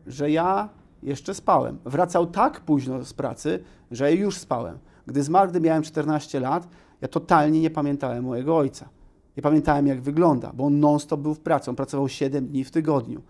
[0.07, 0.69] że ja
[1.03, 1.79] jeszcze spałem.
[1.85, 4.79] Wracał tak późno z pracy, że już spałem.
[5.07, 6.69] Gdy zmarł, gdy miałem 14 lat,
[7.01, 8.89] ja totalnie nie pamiętałem mojego ojca.
[9.37, 11.71] Nie pamiętałem, jak wygląda, bo on non-stop był w pracy.
[11.71, 13.23] On pracował 7 dni w tygodniu.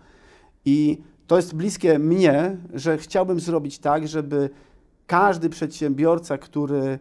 [0.64, 4.50] I to jest bliskie mnie, że chciałbym zrobić tak, żeby
[5.06, 6.98] każdy przedsiębiorca, który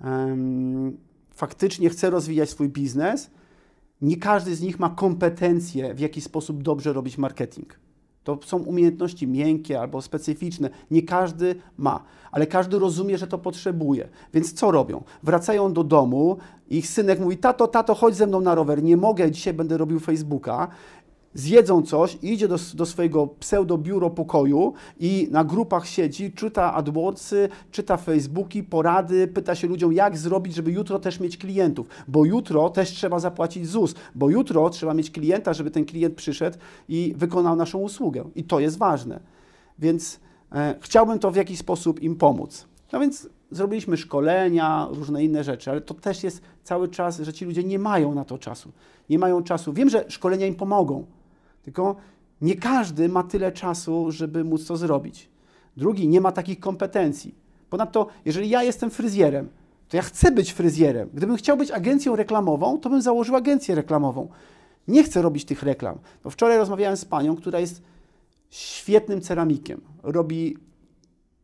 [0.00, 0.96] em,
[1.30, 3.30] faktycznie chce rozwijać swój biznes,
[4.02, 7.78] nie każdy z nich ma kompetencje, w jaki sposób dobrze robić marketing.
[8.24, 10.70] To są umiejętności miękkie albo specyficzne.
[10.90, 14.08] Nie każdy ma, ale każdy rozumie, że to potrzebuje.
[14.34, 15.02] Więc co robią?
[15.22, 16.36] Wracają do domu,
[16.70, 18.82] ich synek mówi: Tato, tato, chodź ze mną na rower.
[18.82, 20.68] Nie mogę, dzisiaj będę robił Facebooka.
[21.34, 27.96] Zjedzą coś, idzie do, do swojego pseudo-biuro pokoju i na grupach siedzi, czyta AdWordsy, czyta
[27.96, 31.86] Facebooki, porady, pyta się ludziom, jak zrobić, żeby jutro też mieć klientów.
[32.08, 36.58] Bo jutro też trzeba zapłacić ZUS, bo jutro trzeba mieć klienta, żeby ten klient przyszedł
[36.88, 38.24] i wykonał naszą usługę.
[38.34, 39.20] I to jest ważne.
[39.78, 40.20] Więc
[40.52, 42.66] e, chciałbym to w jakiś sposób im pomóc.
[42.92, 47.44] No więc zrobiliśmy szkolenia, różne inne rzeczy, ale to też jest cały czas, że ci
[47.44, 48.72] ludzie nie mają na to czasu.
[49.10, 49.72] Nie mają czasu.
[49.72, 51.04] Wiem, że szkolenia im pomogą,
[51.64, 51.96] tylko
[52.40, 55.28] nie każdy ma tyle czasu, żeby móc to zrobić.
[55.76, 57.34] Drugi nie ma takich kompetencji.
[57.70, 59.48] Ponadto, jeżeli ja jestem fryzjerem,
[59.88, 61.08] to ja chcę być fryzjerem.
[61.14, 64.28] Gdybym chciał być agencją reklamową, to bym założył agencję reklamową.
[64.88, 65.98] Nie chcę robić tych reklam.
[66.30, 67.82] Wczoraj rozmawiałem z panią, która jest
[68.50, 69.80] świetnym ceramikiem.
[70.02, 70.56] Robi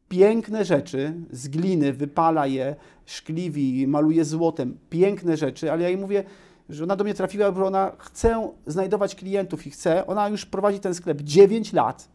[0.09, 4.79] piękne rzeczy z gliny, wypala je, szkliwi, maluje złotem.
[4.91, 6.25] Piękne rzeczy, ale ja jej mówię,
[6.71, 10.07] że ona do mnie trafiła, bo ona chce znajdować klientów i chce.
[10.07, 12.09] Ona już prowadzi ten sklep 9 lat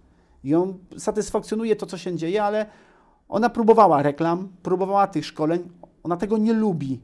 [0.43, 2.65] i ją satysfakcjonuje to, co się dzieje, ale
[3.29, 5.69] ona próbowała reklam, próbowała tych szkoleń,
[6.03, 6.99] ona tego nie lubi.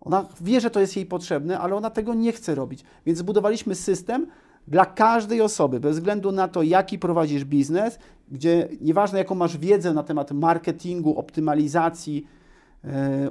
[0.00, 2.84] Ona wie, że to jest jej potrzebne, ale ona tego nie chce robić.
[3.06, 4.26] Więc zbudowaliśmy system
[4.68, 9.94] dla każdej osoby, bez względu na to, jaki prowadzisz biznes, gdzie nieważne, jaką masz wiedzę
[9.94, 12.26] na temat marketingu, optymalizacji,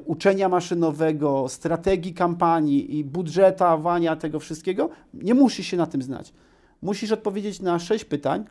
[0.06, 6.34] uczenia maszynowego, strategii kampanii i budżetowania tego wszystkiego, nie musisz się na tym znać.
[6.82, 8.46] Musisz odpowiedzieć na sześć pytań.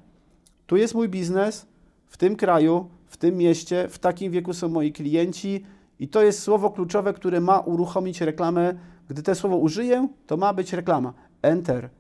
[0.67, 1.67] Tu jest mój biznes,
[2.07, 5.64] w tym kraju, w tym mieście, w takim wieku są moi klienci
[5.99, 8.75] i to jest słowo kluczowe, które ma uruchomić reklamę.
[9.09, 11.12] Gdy to słowo użyję, to ma być reklama.
[11.43, 11.90] Enter.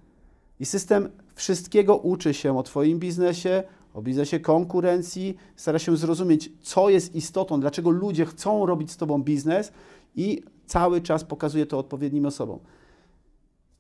[0.60, 3.62] I system wszystkiego uczy się o Twoim biznesie,
[3.94, 9.22] o biznesie konkurencji, stara się zrozumieć, co jest istotą, dlaczego ludzie chcą robić z Tobą
[9.22, 9.72] biznes
[10.16, 12.58] i cały czas pokazuje to odpowiednim osobom.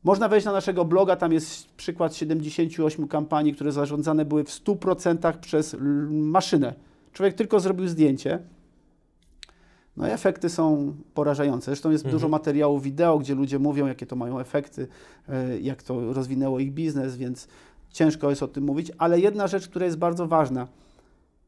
[0.04, 5.38] Można wejść na naszego bloga, tam jest przykład 78 kampanii, które zarządzane były w 100%
[5.38, 5.76] przez
[6.10, 6.74] maszynę.
[7.12, 8.38] Człowiek tylko zrobił zdjęcie.
[9.96, 11.64] No i efekty są porażające.
[11.64, 12.12] Zresztą jest mhm.
[12.12, 14.88] dużo materiałów wideo, gdzie ludzie mówią, jakie to mają efekty,
[15.28, 17.48] e, jak to rozwinęło ich biznes, więc
[17.94, 18.92] ciężko jest o tym mówić.
[18.98, 20.68] Ale jedna rzecz, która jest bardzo ważna,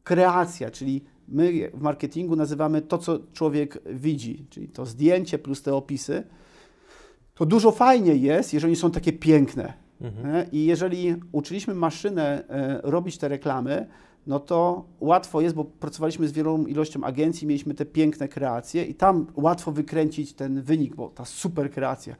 [0.04, 5.74] kreacja, czyli my w marketingu nazywamy to, co człowiek widzi, czyli to zdjęcie plus te
[5.74, 6.22] opisy
[7.36, 9.72] to dużo fajniej jest, jeżeli są takie piękne.
[10.00, 10.50] Mhm.
[10.52, 13.86] I jeżeli uczyliśmy maszynę e, robić te reklamy,
[14.26, 18.94] no to łatwo jest, bo pracowaliśmy z wielą ilością agencji, mieliśmy te piękne kreacje i
[18.94, 22.16] tam łatwo wykręcić ten wynik, bo ta super kreacja.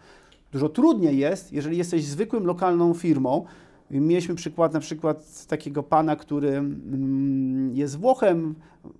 [0.53, 3.45] Dużo trudniej jest, jeżeli jesteś zwykłym lokalną firmą.
[3.91, 8.55] Mieliśmy przykład na przykład takiego pana, który mm, jest Włochem,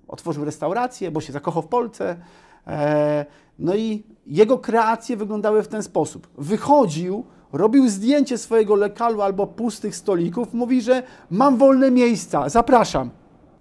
[0.09, 2.17] otworzył restaurację, bo się zakochał w Polsce.
[2.67, 3.27] E,
[3.59, 6.29] no i jego kreacje wyglądały w ten sposób.
[6.39, 13.11] Wychodził, robił zdjęcie swojego lokalu albo pustych stolików, mówi, że mam wolne miejsca, zapraszam.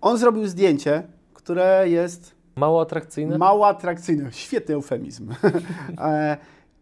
[0.01, 2.35] On zrobił zdjęcie, które jest.
[2.55, 3.37] Mało atrakcyjne?
[3.37, 4.31] Mało atrakcyjne.
[4.31, 5.29] Świetny eufemizm.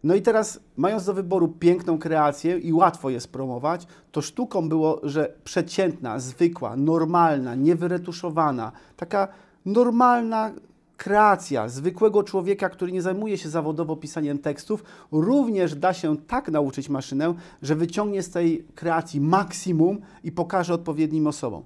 [0.04, 5.00] No i teraz, mając do wyboru piękną kreację i łatwo je promować, to sztuką było,
[5.02, 9.28] że przeciętna, zwykła, normalna, niewyretuszowana, taka
[9.66, 10.52] normalna
[10.96, 16.88] kreacja zwykłego człowieka, który nie zajmuje się zawodowo pisaniem tekstów, również da się tak nauczyć
[16.88, 21.62] maszynę, że wyciągnie z tej kreacji maksimum i pokaże odpowiednim osobom.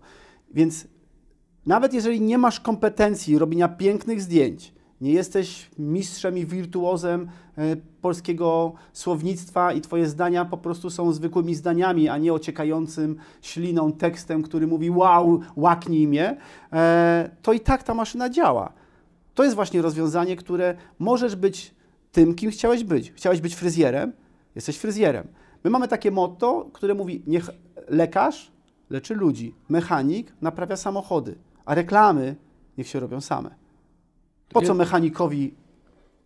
[0.55, 0.87] Więc
[1.67, 7.29] nawet jeżeli nie masz kompetencji robienia pięknych zdjęć, nie jesteś mistrzem i wirtuozem
[8.01, 14.43] polskiego słownictwa i Twoje zdania po prostu są zwykłymi zdaniami, a nie ociekającym śliną tekstem,
[14.43, 16.37] który mówi wow, łaknij mnie,
[16.73, 18.73] e, to i tak ta maszyna działa.
[19.35, 21.75] To jest właśnie rozwiązanie, które możesz być
[22.13, 23.13] tym, kim chciałeś być.
[23.13, 24.13] Chciałeś być fryzjerem,
[24.55, 25.27] jesteś fryzjerem.
[25.65, 27.51] My mamy takie motto, które mówi: niech
[27.89, 28.53] lekarz
[28.91, 32.37] leczy ludzi, mechanik naprawia samochody, a reklamy
[32.79, 33.51] niech się robią same.
[34.49, 35.55] Po co mechanikowi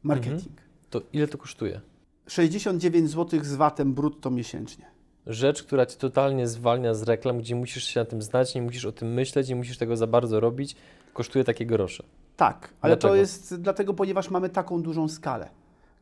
[0.03, 0.62] marketing?
[0.93, 1.81] To ile to kosztuje?
[2.27, 4.85] 69 zł z VAT-em brutto miesięcznie.
[5.27, 8.85] Rzecz, która ci totalnie zwalnia z reklam, gdzie musisz się na tym znać, nie musisz
[8.85, 10.77] o tym myśleć, nie musisz tego za bardzo robić,
[11.13, 12.05] kosztuje takie grosze.
[12.37, 13.15] Tak, ale Dlaczego?
[13.15, 15.49] to jest dlatego, ponieważ mamy taką dużą skalę.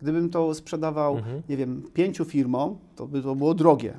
[0.01, 1.43] Gdybym to sprzedawał, mhm.
[1.49, 3.95] nie wiem, pięciu firmom, to by to było drogie.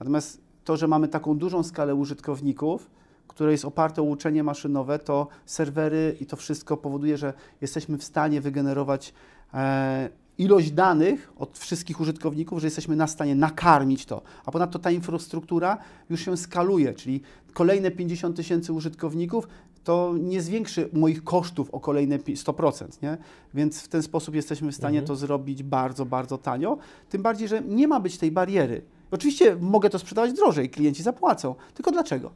[0.00, 2.90] Natomiast to, że mamy taką dużą skalę użytkowników,
[3.28, 8.04] które jest oparte o uczenie maszynowe, to serwery i to wszystko powoduje, że jesteśmy w
[8.04, 9.14] stanie wygenerować
[9.54, 14.22] e, ilość danych od wszystkich użytkowników, że jesteśmy na stanie nakarmić to.
[14.46, 15.78] A ponadto ta infrastruktura
[16.10, 17.20] już się skaluje, czyli
[17.52, 19.48] kolejne 50 tysięcy użytkowników
[19.84, 23.18] to nie zwiększy moich kosztów o kolejne 100%, nie?
[23.54, 25.06] Więc w ten sposób jesteśmy w stanie mhm.
[25.06, 26.78] to zrobić bardzo, bardzo tanio.
[27.08, 28.82] Tym bardziej, że nie ma być tej bariery.
[29.10, 31.54] Oczywiście mogę to sprzedawać drożej, klienci zapłacą.
[31.74, 32.30] Tylko dlaczego?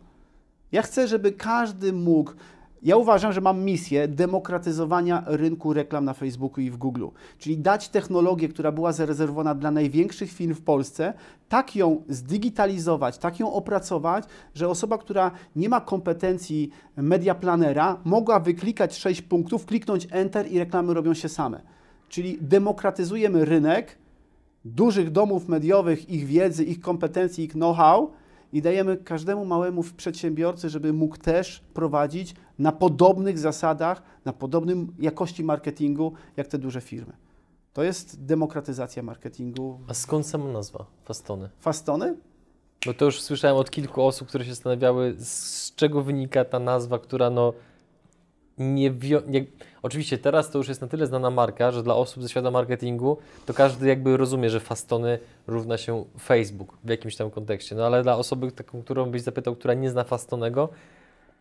[0.73, 2.33] Ja chcę, żeby każdy mógł
[2.83, 7.07] ja uważam, że mam misję demokratyzowania rynku reklam na Facebooku i w Google,
[7.39, 11.15] czyli dać technologię, która była zarezerwowana dla największych firm w Polsce,
[11.49, 18.41] tak ją zdigitalizować, tak ją opracować, że osoba, która nie ma kompetencji media planera, mogła
[18.41, 21.61] wyklikać sześć punktów, kliknąć Enter i reklamy robią się same.
[22.09, 23.99] Czyli demokratyzujemy rynek
[24.65, 28.11] dużych domów mediowych, ich wiedzy, ich kompetencji, ich know-how
[28.57, 35.45] i dajemy każdemu małemu przedsiębiorcy, żeby mógł też prowadzić na podobnych zasadach, na podobnym jakości
[35.45, 37.13] marketingu, jak te duże firmy.
[37.73, 39.81] To jest demokratyzacja marketingu.
[39.89, 41.49] A skąd sama nazwa Fastony?
[41.61, 42.17] Fastony?
[42.87, 46.99] Bo to już słyszałem od kilku osób, które się zastanawiały, z czego wynika ta nazwa,
[46.99, 47.53] która no
[48.59, 48.91] nie,
[49.27, 49.45] nie,
[49.87, 53.19] Oczywiście teraz to już jest na tyle znana marka, że dla osób ze świata marketingu
[53.47, 57.75] to każdy jakby rozumie, że Fastony równa się Facebook w jakimś tam kontekście.
[57.75, 60.69] No ale dla osoby, taką, którą byś zapytał, która nie zna Fastonego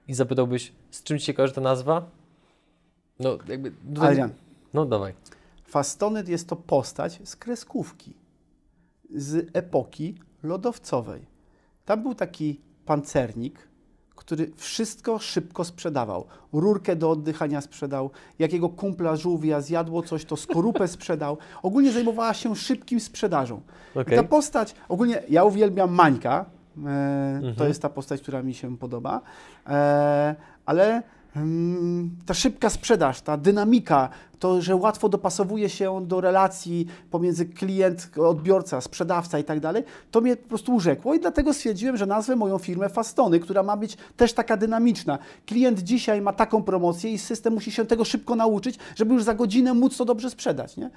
[0.07, 2.05] i zapytałbyś, z czym się kojarzy ta nazwa?
[3.20, 3.72] No jakby...
[3.72, 4.07] Tutaj...
[4.07, 4.34] Adrian.
[4.74, 5.13] No dawaj.
[5.63, 8.13] Fastony jest to postać z kreskówki,
[9.16, 11.26] z epoki lodowcowej.
[11.86, 13.68] Tam był taki pancernik,
[14.26, 16.26] który wszystko szybko sprzedawał.
[16.54, 18.10] Rurkę do oddychania sprzedał,
[18.40, 21.38] jakiego kumpla żółwia zjadło coś, to skorupę sprzedał.
[21.64, 23.62] Ogólnie zajmowała się szybkim sprzedażą.
[23.96, 24.18] Okej.
[24.18, 26.46] Ta postać, ogólnie ja uwielbiam Mańka,
[26.78, 27.68] e, to Mhm.
[27.68, 29.22] jest ta postać, która mi się podoba,
[29.68, 31.04] e, ale
[32.26, 34.10] ta szybka sprzedaż, ta dynamika,
[34.40, 40.22] to, że łatwo dopasowuje się do relacji pomiędzy klient, odbiorca, sprzedawca i tak dalej, to
[40.22, 43.98] mnie po prostu urzekło i dlatego stwierdziłem, że nazwę moją firmę Fastony, która ma być
[44.18, 45.20] też taka dynamiczna.
[45.46, 49.34] Klient dzisiaj ma taką promocję i system musi się tego szybko nauczyć, żeby już za
[49.34, 50.90] godzinę móc to dobrze sprzedać, nie?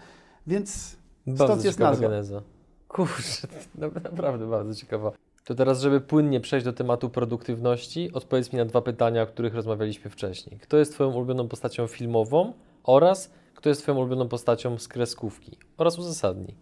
[0.46, 2.08] Więc Bardzo stąd jest nazwa.
[2.08, 2.42] geneza.
[2.88, 5.12] Kurczę, no, naprawdę bardzo ciekawa.
[5.48, 9.54] To teraz, żeby płynnie przejść do tematu produktywności, odpowiedz mi na dwa pytania, o których
[9.54, 10.58] rozmawialiśmy wcześniej.
[10.60, 12.52] Kto jest Twoją ulubioną postacią filmową
[12.84, 15.56] oraz kto jest Twoją ulubioną postacią z kreskówki?
[15.78, 16.54] Oraz uzasadnij.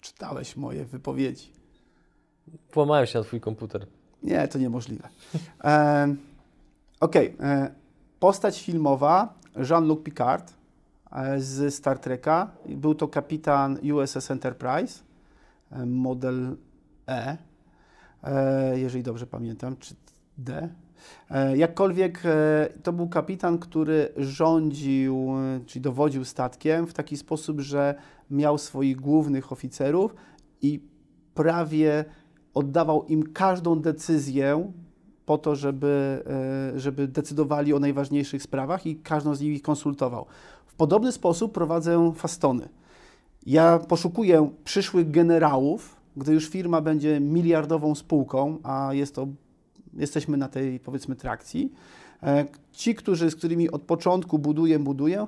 [0.00, 1.52] czytałeś moje wypowiedzi.
[2.72, 3.86] Włamałem się na Twój komputer.
[4.22, 5.08] Nie, to niemożliwe.
[5.64, 6.14] E,
[7.00, 7.36] Okej.
[7.40, 7.70] e,
[8.20, 9.34] Postać filmowa
[9.70, 10.54] Jean-Luc Picard
[11.12, 12.50] e, z Star Treka.
[12.68, 15.02] Był to kapitan USS Enterprise,
[15.72, 16.56] e, model
[17.08, 17.36] E,
[18.24, 19.94] e, jeżeli dobrze pamiętam, czy
[20.38, 20.68] D.
[21.30, 25.28] E, Jakkolwiek e, to był kapitan, który rządził,
[25.66, 27.94] czyli dowodził statkiem w taki sposób, że
[28.30, 30.14] miał swoich głównych oficerów
[30.62, 30.80] i
[31.34, 32.04] prawie
[32.54, 34.72] oddawał im każdą decyzję
[35.26, 36.24] po to, żeby,
[36.76, 40.26] żeby decydowali o najważniejszych sprawach i każdą z nich konsultował.
[40.66, 42.68] W podobny sposób prowadzę fastony.
[43.46, 49.26] Ja poszukuję przyszłych generałów, gdy już firma będzie miliardową spółką, a jest to,
[49.94, 51.72] jesteśmy na tej powiedzmy trakcji.
[52.22, 55.26] E, Ci, którzy, z którymi od początku buduję, buduję,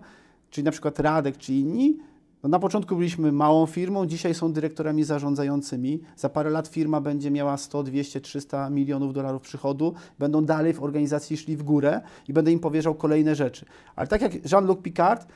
[0.51, 1.99] czyli na przykład Radek czy inni,
[2.43, 6.01] no na początku byliśmy małą firmą, dzisiaj są dyrektorami zarządzającymi.
[6.17, 9.95] Za parę lat firma będzie miała 100, 200, 300 milionów dolarów przychodu.
[10.19, 13.67] Będą dalej w organizacji szli w górę i będę im powierzał kolejne rzeczy.
[13.97, 15.27] Ale tak jak Jean-Luc Picard,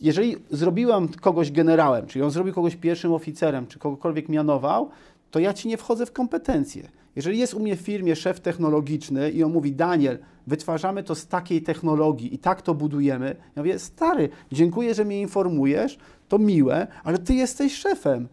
[0.00, 4.90] jeżeli zrobiłem kogoś generałem, czyli on zrobił kogoś pierwszym oficerem, czy kogokolwiek mianował,
[5.30, 6.88] to ja ci nie wchodzę w kompetencje.
[7.16, 11.26] Jeżeli jest u mnie w firmie szef technologiczny i on mówi, Daniel, wytwarzamy to z
[11.26, 16.86] takiej technologii i tak to budujemy, ja mówię, stary, dziękuję, że mnie informujesz, to miłe,
[17.04, 18.28] ale ty jesteś szefem.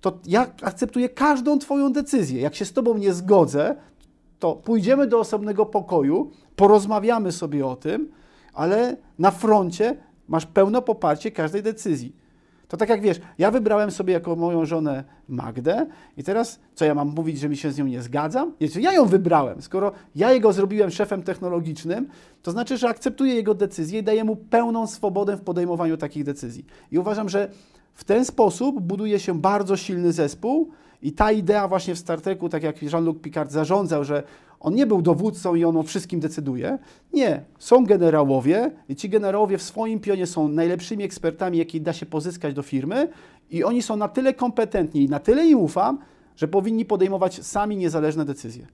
[0.00, 2.40] To ja akceptuję każdą twoją decyzję.
[2.40, 3.76] Jak się z tobą nie zgodzę,
[4.38, 8.08] to pójdziemy do osobnego pokoju, porozmawiamy sobie o tym,
[8.54, 9.96] ale na froncie
[10.28, 12.24] masz pełne poparcie każdej decyzji.
[12.68, 16.94] To tak jak wiesz, ja wybrałem sobie jako moją żonę Magdę i teraz co ja
[16.94, 18.52] mam mówić, że mi się z nią nie zgadzam?
[18.60, 22.08] Jeśli ja ją wybrałem, skoro ja jego zrobiłem szefem technologicznym,
[22.42, 26.66] to znaczy, że akceptuję jego decyzję i daję mu pełną swobodę w podejmowaniu takich decyzji.
[26.92, 27.50] I uważam, że
[27.94, 30.70] w ten sposób buduje się bardzo silny zespół
[31.02, 34.22] i ta idea właśnie w Star Treku, tak jak Jean-Luc Picard zarządzał, że
[34.64, 36.78] on nie był dowódcą i on o wszystkim decyduje.
[37.12, 42.06] Nie, są generałowie i ci generałowie w swoim pionie są najlepszymi ekspertami, jakich da się
[42.06, 43.08] pozyskać do firmy
[43.50, 45.98] i oni są na tyle kompetentni i na tyle im ufam,
[46.36, 48.66] że powinni podejmować sami niezależne decyzje.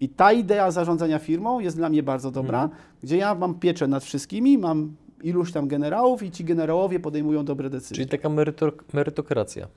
[0.00, 2.70] I ta idea zarządzania firmą jest dla mnie bardzo dobra,
[3.02, 7.70] gdzie ja mam pieczę nad wszystkimi, mam iluś tam generałów i ci generałowie podejmują dobre
[7.70, 7.96] decyzje.
[7.96, 9.68] Czyli taka merytor- merytokracja.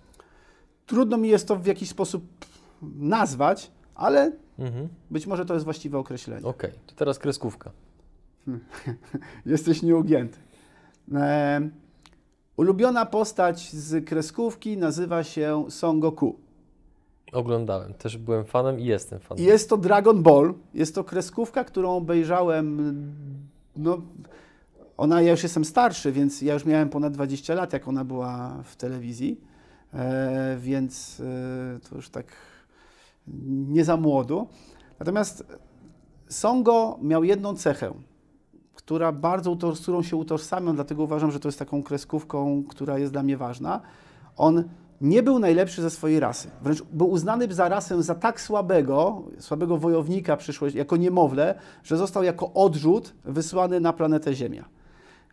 [0.85, 2.23] Trudno mi jest to w jakiś sposób
[2.81, 4.87] nazwać, ale Mhm.
[5.11, 6.47] być może to jest właściwe określenie.
[6.47, 7.71] Okej, to teraz kreskówka.
[9.45, 10.37] Jesteś nieugięty.
[11.13, 11.69] E,
[12.57, 16.35] ulubiona postać z kreskówki nazywa się Son Goku.
[17.33, 19.43] Oglądałem, też byłem fanem i jestem fanem.
[19.43, 20.53] Jest to Dragon Ball.
[20.73, 22.95] Jest to kreskówka, którą obejrzałem.
[23.75, 24.01] No,
[24.97, 28.63] ona, ja już jestem starszy, więc ja już miałem ponad 20 lat, jak ona była
[28.63, 29.41] w telewizji.
[29.93, 32.25] E, więc e, to już tak
[33.67, 34.47] nie za młodo.
[34.99, 35.43] Natomiast
[36.29, 37.93] Songo miał jedną cechę,
[38.75, 43.11] która bardzo, z którą się utożsamiam, dlatego uważam, że to jest taką kreskówką, która jest
[43.11, 43.81] dla mnie ważna.
[44.37, 44.63] On
[45.01, 46.49] nie był najlepszy ze swojej rasy.
[46.61, 52.23] Wręcz był uznany za rasę za tak słabego, słabego wojownika przyszłość, jako niemowlę, że został
[52.23, 54.65] jako odrzut wysłany na planetę Ziemia.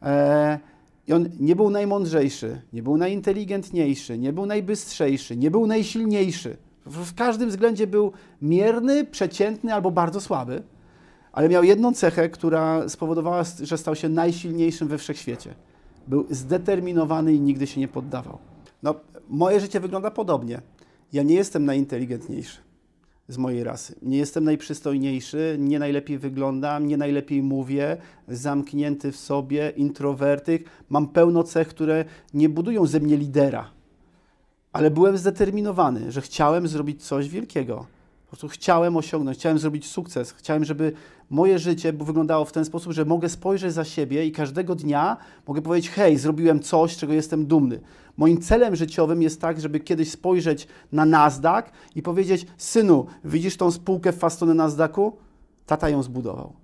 [0.02, 0.58] E,
[1.06, 6.56] I on nie był najmądrzejszy, nie był najinteligentniejszy, nie był najbystrzejszy, nie był najsilniejszy.
[6.86, 8.12] W każdym względzie był
[8.42, 10.62] mierny, przeciętny albo bardzo słaby,
[11.32, 15.54] ale miał jedną cechę, która spowodowała, że stał się najsilniejszym we wszechświecie.
[16.08, 18.38] Był zdeterminowany i nigdy się nie poddawał.
[18.82, 18.94] No,
[19.28, 20.60] moje życie wygląda podobnie.
[21.12, 22.58] Ja nie jestem najinteligentniejszy
[23.28, 23.94] z mojej rasy.
[24.02, 27.96] Nie jestem najprzystojniejszy, nie najlepiej wyglądam, nie najlepiej mówię,
[28.28, 30.64] zamknięty w sobie, introwertyk.
[30.88, 32.04] Mam pełno cech, które
[32.34, 33.70] nie budują ze mnie lidera,
[34.72, 37.86] ale byłem zdeterminowany, że chciałem zrobić coś wielkiego.
[38.24, 40.92] Po prostu chciałem osiągnąć, chciałem zrobić sukces, chciałem, żeby
[41.30, 45.16] moje życie wyglądało w ten sposób, że mogę spojrzeć za siebie i każdego dnia
[45.46, 47.80] mogę powiedzieć: Hej, zrobiłem coś, czego jestem dumny.
[48.16, 51.64] Moim celem życiowym jest tak, żeby kiedyś spojrzeć na Nasdaq
[51.94, 55.12] i powiedzieć: Synu, widzisz tą spółkę w fastonie Nasdaqu?
[55.66, 56.61] Tata ją zbudował.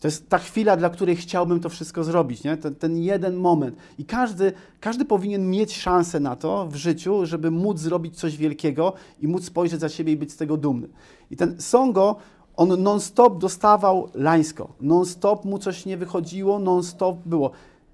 [0.00, 2.56] To jest ta chwila, dla której chciałbym to wszystko zrobić, nie?
[2.56, 3.76] Ten, ten, jeden moment.
[3.98, 8.92] I każdy, każdy powinien mieć szansę na to w życiu, żeby móc zrobić coś wielkiego
[9.20, 10.88] i móc spojrzeć za siebie i być z tego dumny.
[11.30, 12.16] I ten Songo,
[12.56, 14.72] on non-stop dostawał lańsko.
[14.80, 17.50] Non-stop mu coś nie wychodziło, non-stop było.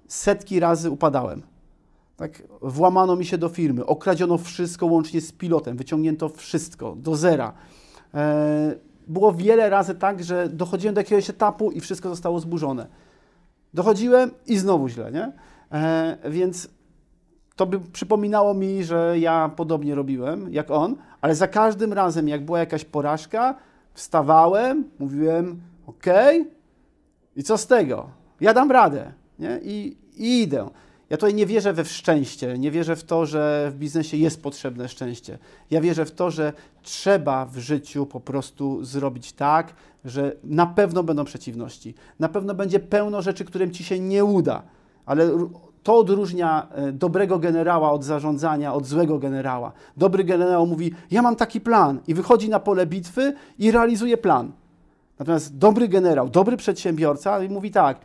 [0.07, 1.41] Setki razy upadałem.
[2.17, 7.53] Tak, włamano mi się do firmy, okradziono wszystko łącznie z pilotem, wyciągnięto wszystko do zera.
[8.13, 8.73] Eee,
[9.07, 12.87] było wiele razy tak, że dochodziłem do jakiegoś etapu i wszystko zostało zburzone.
[13.73, 15.31] Dochodziłem i znowu źle, nie?
[15.71, 16.69] E, więc
[17.55, 22.45] to by przypominało mi, że ja podobnie robiłem jak on, ale za każdym razem, jak
[22.45, 23.55] była jakaś porażka,
[23.93, 26.05] wstawałem, mówiłem, OK,
[27.35, 28.09] i co z tego?
[28.41, 29.59] Ja dam radę, nie?
[29.63, 30.69] I, i idę.
[31.13, 34.89] Ja tutaj nie wierzę we szczęście, nie wierzę w to, że w biznesie jest potrzebne
[34.89, 35.37] szczęście.
[35.71, 39.73] Ja wierzę w to, że trzeba w życiu po prostu zrobić tak,
[40.05, 41.95] że na pewno będą przeciwności.
[42.19, 44.63] Na pewno będzie pełno rzeczy, którym ci się nie uda,
[45.05, 45.29] ale
[45.83, 49.71] to odróżnia e, dobrego generała od zarządzania, od złego generała.
[49.97, 54.51] Dobry generał mówi: Ja mam taki plan, i wychodzi na pole bitwy i realizuje plan.
[55.19, 57.97] Natomiast dobry generał, dobry przedsiębiorca mówi tak: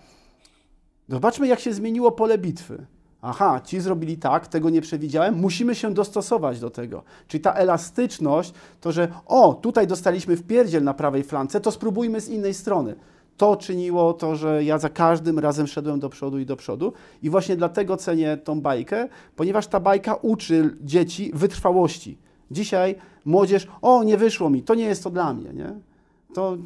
[1.08, 2.86] Zobaczmy, jak się zmieniło pole bitwy.
[3.22, 7.02] Aha, ci zrobili tak, tego nie przewidziałem, musimy się dostosować do tego.
[7.28, 12.20] Czyli ta elastyczność, to że o, tutaj dostaliśmy w pierdziel na prawej flance, to spróbujmy
[12.20, 12.94] z innej strony.
[13.36, 16.92] To czyniło to, że ja za każdym razem szedłem do przodu i do przodu.
[17.22, 22.18] I właśnie dlatego cenię tą bajkę, ponieważ ta bajka uczy dzieci wytrwałości.
[22.50, 22.94] Dzisiaj
[23.24, 25.74] młodzież, o, nie wyszło mi, to nie jest to dla mnie, nie?
[26.34, 26.56] To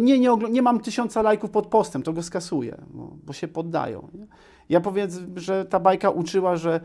[0.00, 4.08] nie, nie, nie mam tysiąca lajków pod postem, to go skasuję, bo, bo się poddają.
[4.14, 4.26] Nie?
[4.68, 6.80] Ja powiedz, że ta bajka uczyła, że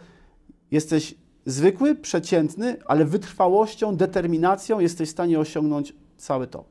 [0.72, 1.16] jesteś
[1.46, 6.68] zwykły, przeciętny, ale wytrwałością, determinacją jesteś w stanie osiągnąć cały top.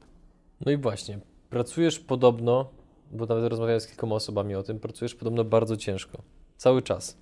[0.66, 1.18] No i właśnie,
[1.50, 2.70] pracujesz podobno,
[3.12, 6.22] bo nawet rozmawiałem z kilkoma osobami o tym, pracujesz podobno bardzo ciężko.
[6.56, 7.16] Cały czas.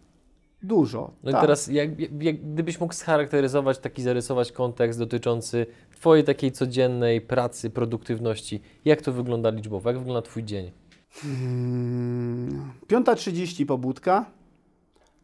[0.62, 1.10] Dużo.
[1.22, 1.40] No tak.
[1.40, 5.66] i teraz, jak, jak, gdybyś mógł scharakteryzować, taki zarysować kontekst dotyczący
[5.96, 10.70] Twojej takiej codziennej pracy, produktywności, jak to wygląda liczbowo, jak wygląda Twój dzień?
[11.10, 14.24] Hmm, 5.30 pobudka,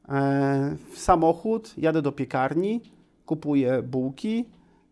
[0.08, 2.80] e, samochód, jadę do piekarni,
[3.26, 4.44] kupuję bułki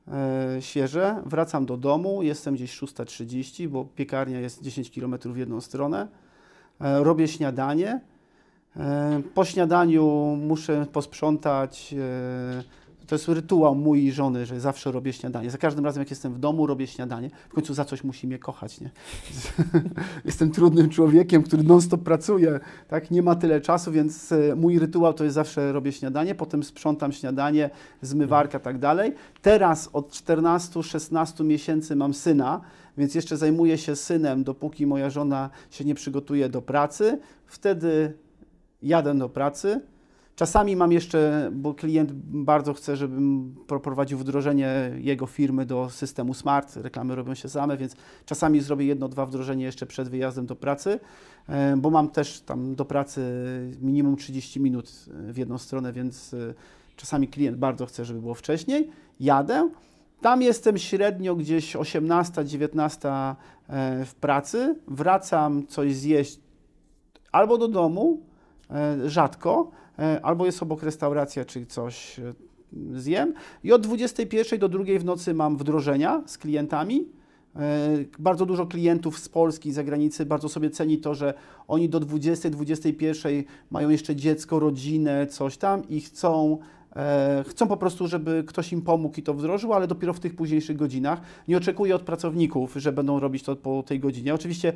[0.09, 5.61] e, świeże, wracam do domu, jestem gdzieś 6.30, bo piekarnia jest 10 km w jedną
[5.61, 6.09] stronę,
[6.81, 8.01] e, robię śniadanie,
[9.35, 11.95] po śniadaniu muszę posprzątać
[13.07, 15.51] to jest rytuał i żony, że zawsze robię śniadanie.
[15.51, 17.31] Za każdym razem, jak jestem w domu, robię śniadanie.
[17.49, 18.91] W końcu za coś musi mnie kochać, nie?
[20.25, 23.11] jestem trudnym człowiekiem, który non-stop pracuje, tak?
[23.11, 27.13] Nie ma tyle czasu, więc e, mój rytuał to jest zawsze robię śniadanie, potem sprzątam
[27.13, 27.71] śniadanie,
[28.03, 29.15] zmywarka, tak dalej.
[29.43, 32.61] Teraz od 14-16 miesięcy mam syna,
[32.99, 37.19] więc jeszcze zajmuję się synem, dopóki moja żona się nie przygotuje do pracy.
[37.47, 38.15] Wtedy
[38.83, 39.81] jadę do pracy,
[40.37, 46.77] Czasami mam jeszcze, bo klient bardzo chce, żebym prowadził wdrożenie jego firmy do systemu smart,
[46.77, 51.01] reklamy robią się same, więc czasami zrobię jedno, dwa wdrożenia jeszcze przed wyjazdem do pracy,
[51.49, 53.21] e, bo mam też tam do pracy
[53.81, 56.55] minimum 30 minut w jedną stronę, więc e,
[56.97, 58.91] czasami klient bardzo chce, żeby było wcześniej.
[59.21, 59.71] Jadę,
[60.21, 63.35] tam jestem średnio gdzieś 18-19
[63.69, 66.41] e, w pracy, wracam coś zjeść
[67.33, 68.21] albo do domu,
[69.07, 72.33] rzadko, E, albo jest obok restauracja, czy coś e,
[72.93, 73.35] zjem.
[73.65, 77.09] I od 21 do 2 w nocy mam wdrożenia z klientami.
[77.57, 77.89] E,
[78.19, 81.35] bardzo dużo klientów z Polski, z zagranicy bardzo sobie ceni to, że
[81.69, 86.59] oni do 20, 21 mają jeszcze dziecko, rodzinę, coś tam i chcą
[87.49, 90.77] chcą po prostu, żeby ktoś im pomógł i to wdrożył, ale dopiero w tych późniejszych
[90.77, 91.21] godzinach.
[91.49, 94.35] Nie oczekuję od pracowników, że będą robić to po tej godzinie.
[94.35, 94.73] Oczywiście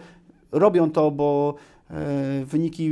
[0.52, 1.77] robią to, bo E,
[2.46, 2.84] wyniki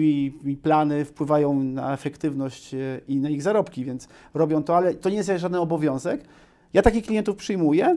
[0.44, 5.10] i plany wpływają na efektywność e, i na ich zarobki, więc robią to, ale to
[5.10, 6.24] nie jest żaden obowiązek.
[6.72, 7.96] Ja takich klientów przyjmuję.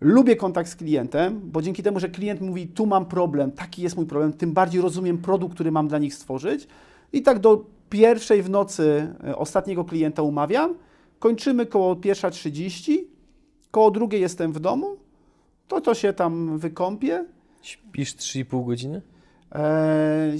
[0.00, 3.96] Lubię kontakt z klientem, bo dzięki temu, że klient mówi, tu mam problem, taki jest
[3.96, 6.68] mój problem, tym bardziej rozumiem produkt, który mam dla nich stworzyć.
[7.12, 10.74] I tak do pierwszej w nocy e, ostatniego klienta umawiam.
[11.18, 13.08] Kończymy koło pierwsza 30,
[13.70, 14.96] koło drugiej jestem w domu,
[15.68, 17.24] to to się tam wykąpię.
[17.62, 19.02] Śpisz 3,5 godziny?
[19.52, 20.32] E,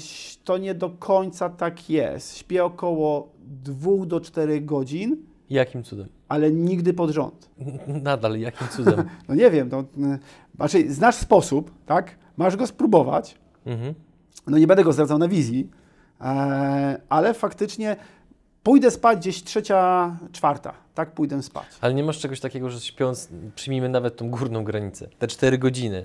[0.44, 2.36] to nie do końca tak jest.
[2.36, 5.16] Śpię około 2 do 4 godzin.
[5.50, 6.08] Jakim cudem?
[6.28, 7.50] ale nigdy pod rząd.
[8.02, 9.04] Nadal, jakim cudem?
[9.28, 10.18] No nie wiem, no, y,
[10.56, 12.16] znaczy znasz sposób, tak?
[12.36, 13.38] Masz go spróbować.
[13.66, 13.94] Mhm.
[14.46, 15.70] No nie będę go zdradzał na wizji,
[16.20, 17.96] e, ale faktycznie
[18.62, 21.12] pójdę spać gdzieś trzecia, czwarta, tak?
[21.12, 21.66] Pójdę spać.
[21.80, 26.04] Ale nie masz czegoś takiego, że śpiąc, przyjmijmy nawet tą górną granicę, te 4 godziny,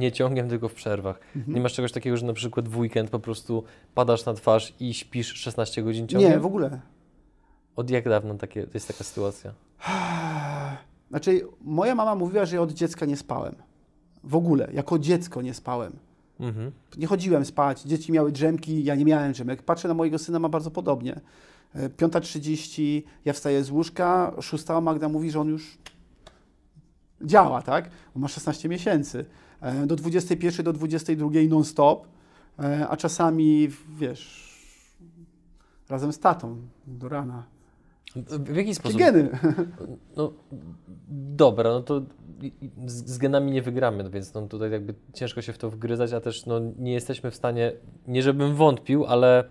[0.00, 1.20] nie ciągiem, tylko w przerwach.
[1.36, 1.54] Mhm.
[1.54, 4.94] Nie masz czegoś takiego, że na przykład w weekend po prostu padasz na twarz i
[4.94, 6.30] śpisz 16 godzin ciągiem?
[6.30, 6.80] Nie, w ogóle.
[7.76, 9.52] Od jak dawna takie, to jest taka sytuacja?
[11.10, 13.54] Znaczy, moja mama mówiła, że ja od dziecka nie spałem.
[14.24, 15.92] W ogóle, jako dziecko nie spałem.
[16.40, 16.72] Mhm.
[16.96, 19.62] Nie chodziłem spać, dzieci miały drzemki, ja nie miałem drzemek.
[19.62, 21.20] Patrzę na mojego syna, ma bardzo podobnie.
[21.74, 25.78] E, 5.30, ja wstaję z łóżka, 6 Magda mówi, że on już
[27.24, 27.90] działa, tak?
[28.16, 29.24] On ma 16 miesięcy.
[29.60, 32.06] E, Do 21, do 22 non-stop,
[32.58, 33.68] e, a czasami,
[33.98, 34.50] wiesz,
[35.88, 36.56] razem z tatą
[36.86, 37.46] do rana.
[38.16, 38.98] W jaki sposób?
[38.98, 39.28] Geny.
[40.16, 40.32] No,
[41.08, 42.02] dobra, no to
[42.86, 46.12] z, z genami nie wygramy, no więc no, tutaj jakby ciężko się w to wgryzać,
[46.12, 47.72] a też no, nie jesteśmy w stanie,
[48.06, 49.44] nie żebym wątpił, ale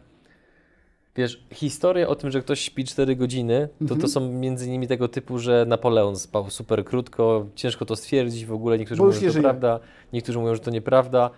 [1.16, 4.10] wiesz, historie o tym, że ktoś śpi 4 godziny, to, to Mhm.
[4.10, 8.78] są między innymi tego typu, że Napoleon spał super krótko, ciężko to stwierdzić w ogóle,
[8.78, 9.44] niektórzy mówią, że to żyje.
[9.44, 9.80] prawda,
[10.14, 11.30] niektórzy mówią, że to nieprawda,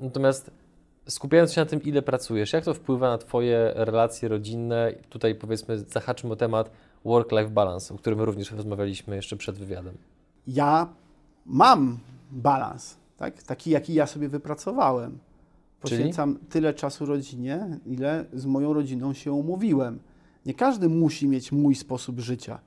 [0.00, 0.50] natomiast
[1.08, 5.78] skupiając się na tym, ile pracujesz, jak to wpływa na Twoje relacje rodzinne, tutaj powiedzmy
[5.78, 6.70] zahaczmy o temat
[7.04, 9.94] work-life balance, o którym również rozmawialiśmy jeszcze przed wywiadem.
[10.46, 10.88] ja
[11.46, 11.98] mam
[12.30, 13.42] balans, tak?
[13.42, 15.18] taki jaki ja sobie wypracowałem.
[15.84, 15.96] Czyli?
[15.96, 19.98] Poświęcam tyle czasu rodzinie, ile z moją rodziną się umówiłem.
[20.46, 22.58] Nie każdy musi mieć mój sposób życia.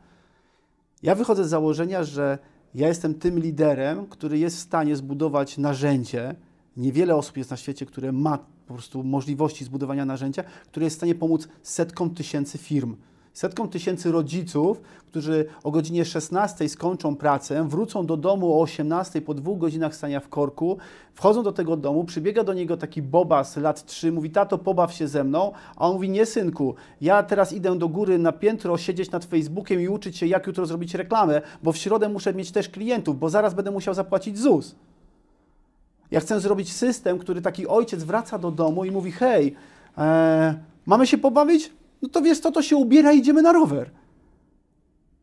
[1.03, 2.37] Ja wychodzę z założenia, że
[2.75, 6.35] ja jestem tym liderem, który jest w stanie zbudować narzędzie.
[6.77, 10.99] Niewiele osób jest na świecie, które ma po prostu możliwości zbudowania narzędzia, które jest w
[10.99, 12.95] stanie pomóc setkom tysięcy firm.
[13.39, 19.33] Setkom tysięcy rodziców, którzy o godzinie 16 skończą pracę, wrócą do domu o 18 po
[19.33, 20.77] dwóch godzinach stania w korku,
[21.13, 25.07] wchodzą do tego domu, przybiega do niego taki bobas lat 3, mówi tato pobaw się
[25.07, 29.11] ze mną, a on mówi nie synku, ja teraz idę do góry na piętro, siedzieć
[29.11, 32.69] nad Facebookiem i uczyć się jak jutro zrobić reklamę, bo w środę muszę mieć też
[32.69, 34.75] klientów, bo zaraz będę musiał zapłacić ZUS.
[36.11, 39.55] Ja chcę zrobić system, który taki ojciec wraca do domu i mówi: Hej,
[39.97, 41.78] e, mamy się pobawić?
[42.01, 43.91] No to wiesz co, to się ubiera i idziemy na rower.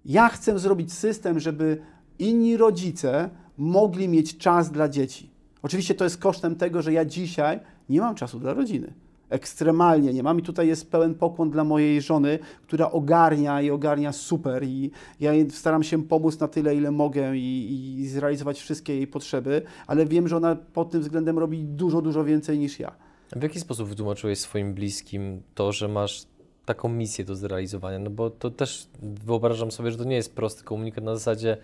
[0.04, 1.82] Ja chcę zrobić system, żeby
[2.18, 5.30] inni rodzice mogli mieć czas dla dzieci.
[5.62, 8.92] Oczywiście to jest kosztem tego, że ja dzisiaj nie mam czasu dla rodziny.
[9.28, 14.12] Ekstremalnie nie mam i tutaj jest pełen pokłon dla mojej żony, która ogarnia i ogarnia
[14.12, 19.06] super i ja staram się pomóc na tyle, ile mogę i, i zrealizować wszystkie jej
[19.06, 22.92] potrzeby, ale wiem, że ona pod tym względem robi dużo, dużo więcej niż ja.
[23.36, 26.26] W jaki sposób wytłumaczyłeś swoim bliskim to, że masz
[26.66, 27.98] taką misję do zrealizowania?
[27.98, 31.56] No bo to też wyobrażam sobie, że to nie jest prosty komunikat na zasadzie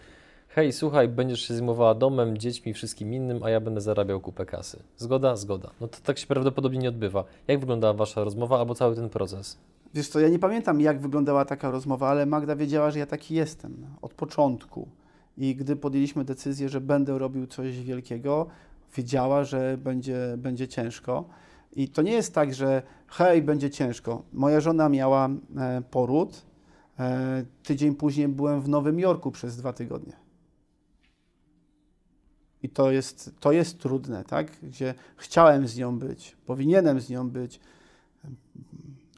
[0.55, 4.83] hej, słuchaj, będziesz się zajmowała domem, dziećmi, wszystkim innym, a ja będę zarabiał kupę kasy.
[4.97, 5.37] Zgoda?
[5.37, 5.71] Zgoda.
[5.81, 7.25] No to tak się prawdopodobnie nie odbywa.
[7.49, 9.59] Jak wyglądała Wasza rozmowa albo cały ten proces?
[9.95, 13.35] Wiesz co, ja nie pamiętam, jak wyglądała taka rozmowa, ale Magda wiedziała, że ja taki
[13.35, 14.89] jestem od początku.
[15.39, 18.47] I gdy podjęliśmy decyzję, że będę robił coś wielkiego,
[18.97, 21.25] wiedziała, że będzie, będzie ciężko.
[21.73, 24.23] I to nie jest tak, że hej, będzie ciężko.
[24.33, 26.43] Moja żona miała e, poród.
[26.99, 30.13] E, tydzień później byłem w Nowym Jorku przez dwa tygodnie.
[32.63, 34.61] I to jest, to jest trudne, tak?
[34.63, 37.61] Gdzie chciałem z nią być, powinienem z nią być,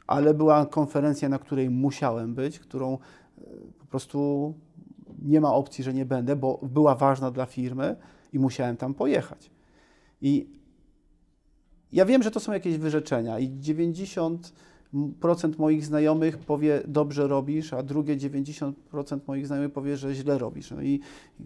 [0.07, 3.41] ale była konferencja, na której musiałem być, którą e,
[3.79, 4.53] po prostu
[5.21, 7.95] nie ma opcji, że nie będę, bo była ważna dla firmy
[8.33, 9.51] i musiałem tam pojechać.
[10.21, 10.47] I
[11.95, 14.39] ja wiem, że to są jakieś wyrzeczenia i 90%
[15.57, 18.73] moich znajomych powie, dobrze robisz, a drugie 90%
[19.27, 20.71] moich znajomych powie, że źle robisz.
[20.71, 20.99] No i,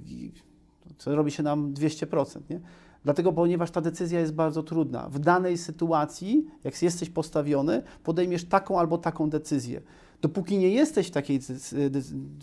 [0.05, 0.31] i
[0.97, 2.59] to robi się nam 200%, nie?
[3.03, 5.09] Dlatego, ponieważ ta decyzja jest bardzo trudna.
[5.09, 9.81] W danej sytuacji, jak jesteś postawiony, podejmiesz taką albo taką decyzję.
[10.21, 11.39] Dopóki nie jesteś w takiej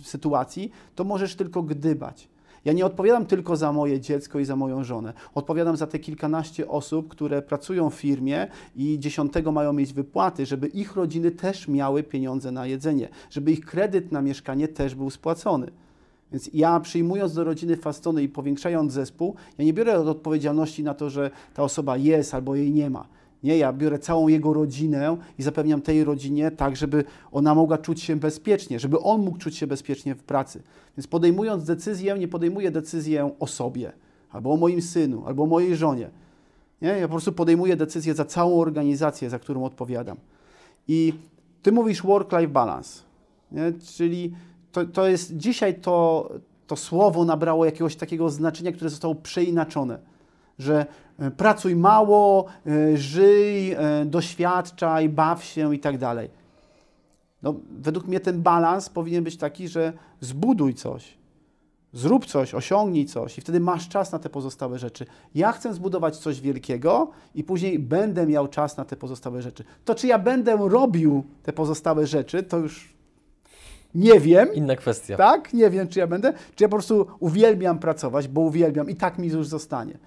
[0.03, 2.29] sytuacji, to możesz tylko gdybać.
[2.67, 5.13] Ja nie odpowiadam tylko za moje dziecko i za moją żonę.
[5.35, 8.47] Odpowiadam za te kilkanaście osób, które pracują w firmie
[8.77, 13.67] i dziesiątego mają mieć wypłaty, żeby ich rodziny też miały pieniądze na jedzenie, żeby ich
[13.67, 15.71] kredyt na mieszkanie też był spłacony.
[16.33, 21.11] Więc ja przyjmując do rodziny Fastony i powiększając zespół, ja nie biorę odpowiedzialności na to,
[21.11, 23.07] że ta osoba jest albo jej nie ma.
[23.47, 28.03] Nie, ja biorę całą jego rodzinę i zapewniam tej rodzinie tak, żeby ona mogła czuć
[28.03, 30.63] się bezpiecznie, żeby on mógł czuć się bezpiecznie w pracy.
[30.97, 33.93] Więc podejmując decyzję, nie podejmuję decyzję o sobie,
[34.31, 36.11] albo o moim synu, albo o mojej żonie.
[36.83, 36.89] Nie?
[36.89, 40.17] Ja po prostu podejmuję decyzję za całą organizację, za którą odpowiadam.
[40.89, 41.13] I
[41.63, 43.03] ty mówisz work-life balance,
[43.53, 43.73] nie?
[43.97, 44.35] czyli
[44.73, 46.29] to, to jest dzisiaj to,
[46.67, 49.99] to słowo nabrało jakiegoś takiego znaczenia, które zostało przeinaczone,
[50.59, 50.87] że
[51.37, 56.31] pracuj mało, e, żyj, e, doświadczaj, baw się i tak dalej.
[57.43, 61.19] No, według mnie ten balans powinien być taki, że zbuduj coś,
[61.93, 65.07] zrób coś, osiągnij coś i wtedy masz czas na te pozostałe rzeczy.
[65.35, 69.65] Ja chcę zbudować coś wielkiego i później będę miał czas na te pozostałe rzeczy.
[69.85, 72.97] To, czy ja będę robił te pozostałe rzeczy, to już
[73.95, 74.55] nie wiem.
[74.55, 75.17] Inna kwestia.
[75.17, 75.55] Tak?
[75.55, 79.19] Nie wiem, czy ja będę, czy ja po prostu uwielbiam pracować, bo uwielbiam i tak
[79.19, 79.99] mi już zostanie.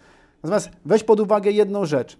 [0.43, 2.17] Natomiast weź pod uwagę jedną rzecz.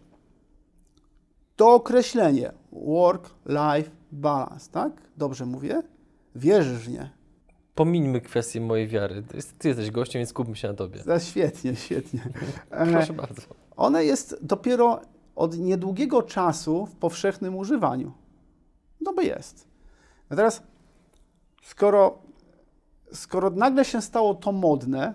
[1.55, 4.91] To określenie work-life balance, tak?
[5.17, 5.81] Dobrze mówię?
[6.35, 7.09] Wierzysz w nie?
[7.75, 9.23] Pomińmy kwestię mojej wiary.
[9.57, 11.03] Ty, jesteś gościem, więc skupmy się na tobie.
[11.03, 12.21] Za świetnie, świetnie.
[12.71, 13.41] E, Proszę bardzo.
[13.75, 15.01] One jest dopiero
[15.35, 18.11] od niedługiego czasu w powszechnym używaniu.
[19.01, 19.67] No bo jest.
[20.29, 20.63] A teraz,
[21.63, 22.19] skoro,
[23.13, 25.13] skoro nagle się stało to modne,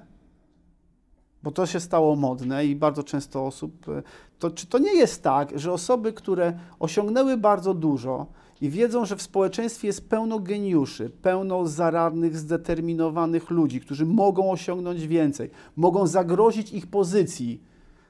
[1.44, 4.02] bo to się stało modne i bardzo często osób, e,
[4.38, 8.26] to czy to nie jest tak, że osoby, które osiągnęły bardzo dużo
[8.60, 15.06] i wiedzą, że w społeczeństwie jest pełno geniuszy, pełno zaradnych, zdeterminowanych ludzi, którzy mogą osiągnąć
[15.06, 17.60] więcej, mogą zagrozić ich pozycji,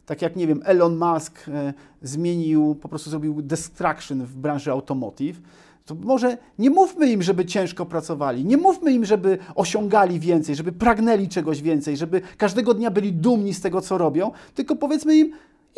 [0.07, 5.41] tak jak, nie wiem, Elon Musk e, zmienił, po prostu zrobił destruction w branży automotive,
[5.87, 10.72] to może nie mówmy im, żeby ciężko pracowali, nie mówmy im, żeby osiągali więcej, żeby
[10.72, 15.32] pragnęli czegoś więcej, żeby każdego dnia byli dumni z tego, co robią, tylko powiedzmy im,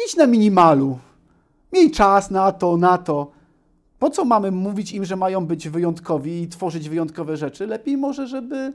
[0.07, 0.99] idź na minimalu,
[1.73, 3.31] miej czas na to, na to.
[3.99, 7.67] Po co mamy mówić im, że mają być wyjątkowi i tworzyć wyjątkowe rzeczy?
[7.67, 8.73] Lepiej może, żeby,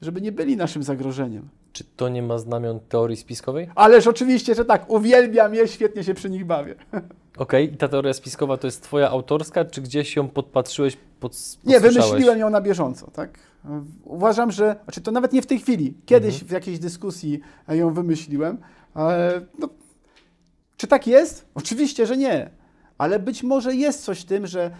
[0.00, 1.48] żeby nie byli naszym zagrożeniem.
[1.72, 3.68] Czy to nie ma znamion teorii spiskowej?
[3.74, 6.74] Ależ oczywiście, że tak, uwielbiam je, świetnie się przy nich bawię.
[7.36, 11.80] Okej, i ta teoria spiskowa to jest twoja autorska, czy gdzieś ją podpatrzyłeś, pod, Nie,
[11.80, 13.38] wymyśliłem ją na bieżąco, tak?
[14.04, 18.58] Uważam, że, znaczy to nawet nie w tej chwili, kiedyś w jakiejś dyskusji ją wymyśliłem.
[18.94, 19.68] ale No,
[20.76, 21.46] czy tak jest?
[21.54, 22.50] Oczywiście, że nie,
[22.98, 24.70] ale być może jest coś w tym, że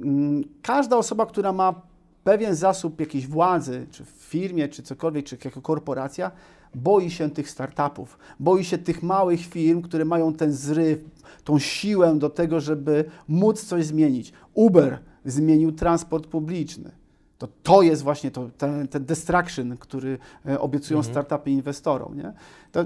[0.00, 1.82] mm, każda osoba, która ma
[2.24, 6.30] pewien zasób jakiejś władzy, czy w firmie, czy cokolwiek, czy jako korporacja,
[6.74, 11.04] boi się tych startupów, boi się tych małych firm, które mają ten zryw,
[11.44, 14.32] tą siłę do tego, żeby móc coś zmienić.
[14.54, 16.90] Uber zmienił transport publiczny.
[17.38, 21.14] To, to jest właśnie to, ten, ten distraction, który e, obiecują Mhm.
[21.14, 22.16] startupy inwestorom.
[22.16, 22.32] Nie?
[22.72, 22.84] To,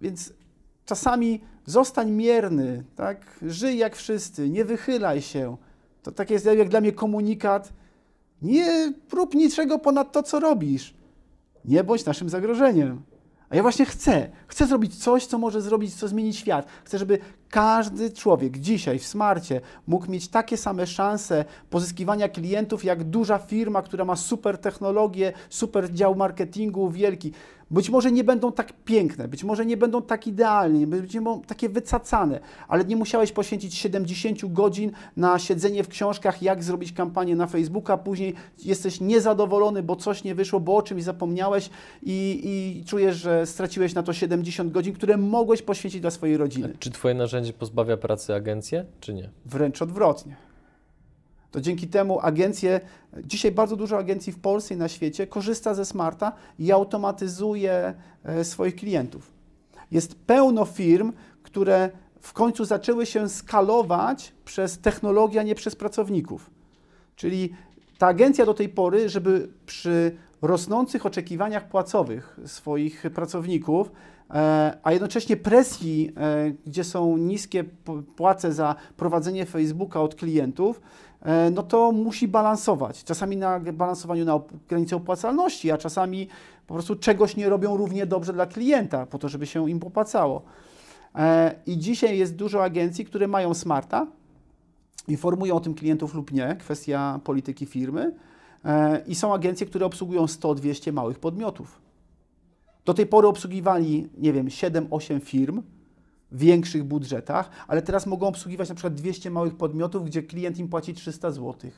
[0.00, 0.32] więc
[0.84, 3.38] czasami zostań mierny, tak?
[3.42, 5.56] żyj jak wszyscy, nie wychylaj się.
[6.02, 7.72] To tak jest jak dla mnie komunikat.
[8.42, 10.94] Nie rób niczego ponad to, co robisz.
[11.64, 13.02] Nie bądź naszym zagrożeniem.
[13.50, 14.28] A ja właśnie chcę.
[14.46, 16.66] Chcę zrobić coś, co może zrobić, co zmieni świat.
[16.84, 17.18] Chcę, żeby
[17.50, 23.82] każdy człowiek dzisiaj w smarcie mógł mieć takie same szanse pozyskiwania klientów, jak duża firma,
[23.82, 27.32] która ma super technologię, super dział marketingu, wielki.
[27.70, 31.68] Być może nie będą tak piękne, być może nie będą tak idealne, być może takie
[31.68, 37.46] wycacane, ale nie musiałeś poświęcić 70 godzin na siedzenie w książkach, jak zrobić kampanię na
[37.46, 38.34] Facebooka, później
[38.64, 41.70] jesteś niezadowolony, bo coś nie wyszło, bo o czymś zapomniałeś
[42.02, 46.76] i, i czujesz, że straciłeś na to 70 godzin, które mogłeś poświęcić dla swojej rodziny.
[46.78, 49.30] Czy twoje narzędzie pozbawia pracy agencję, czy nie?
[49.46, 50.36] Wręcz odwrotnie.
[51.50, 52.80] To dzięki temu agencje,
[53.24, 58.44] dzisiaj bardzo dużo agencji w Polsce i na świecie korzysta ze smarta i automatyzuje e,
[58.44, 59.32] swoich klientów.
[59.90, 61.12] Jest pełno firm,
[61.42, 66.50] które w końcu zaczęły się skalować przez technologię, a nie przez pracowników.
[67.16, 67.54] Czyli
[67.98, 73.90] ta agencja do tej pory, żeby przy rosnących oczekiwaniach płacowych swoich pracowników,
[74.82, 77.64] a jednocześnie presji, e, gdzie są niskie
[78.16, 80.80] płace za prowadzenie Facebooka od klientów,
[81.22, 83.04] e, no to musi balansować.
[83.04, 86.28] Czasami na balansowaniu na granicy opłacalności, a czasami
[86.66, 90.42] po prostu czegoś nie robią równie dobrze dla klienta, po to, żeby się im opłacało.
[91.14, 94.06] E, I dzisiaj jest dużo agencji, które mają smarta,
[95.08, 98.12] informują o tym klientów lub nie, kwestia polityki firmy.
[98.64, 101.85] E, I są agencje, które obsługują 100-200 małych podmiotów.
[102.86, 105.62] Do tej pory obsługiwali, nie wiem, 7-8 firm
[106.32, 110.68] w większych budżetach, ale teraz mogą obsługiwać na przykład 200 małych podmiotów, gdzie klient im
[110.68, 111.70] płaci 300 zł.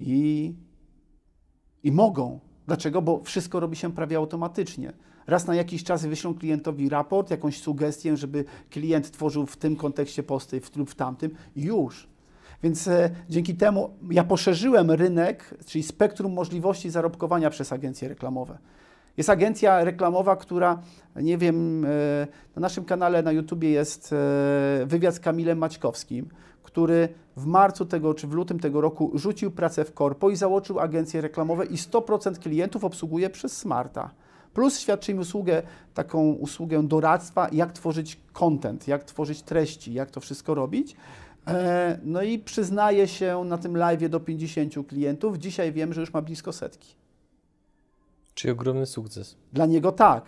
[0.00, 0.54] I,
[1.82, 2.40] I mogą.
[2.66, 3.02] Dlaczego?
[3.02, 4.92] Bo wszystko robi się prawie automatycznie.
[5.26, 10.22] Raz na jakiś czas wyślą klientowi raport, jakąś sugestię, żeby klient tworzył w tym kontekście
[10.22, 12.08] posty lub w tamtym już.
[12.62, 18.58] Więc e, dzięki temu ja poszerzyłem rynek, czyli spektrum możliwości zarobkowania przez agencje reklamowe.
[19.16, 20.78] Jest agencja reklamowa, która,
[21.16, 21.88] nie wiem, e,
[22.56, 26.28] na naszym kanale na YouTubie jest e, wywiad z Kamilem Maćkowskim,
[26.62, 30.80] który w marcu tego czy w lutym tego roku rzucił pracę w korpo i założył
[30.80, 34.10] agencje reklamowe i 100% klientów obsługuje przez Smarta.
[34.54, 35.62] Plus świadczy im usługę,
[35.94, 40.96] taką usługę doradztwa, jak tworzyć content, jak tworzyć treści, jak to wszystko robić.
[41.46, 45.38] E, No i przyznaje się na tym live do 50 klientów.
[45.38, 47.05] Dzisiaj wiem, że już ma blisko setki.
[48.36, 49.36] Czyli ogromny sukces.
[49.52, 50.24] Dla niego tak.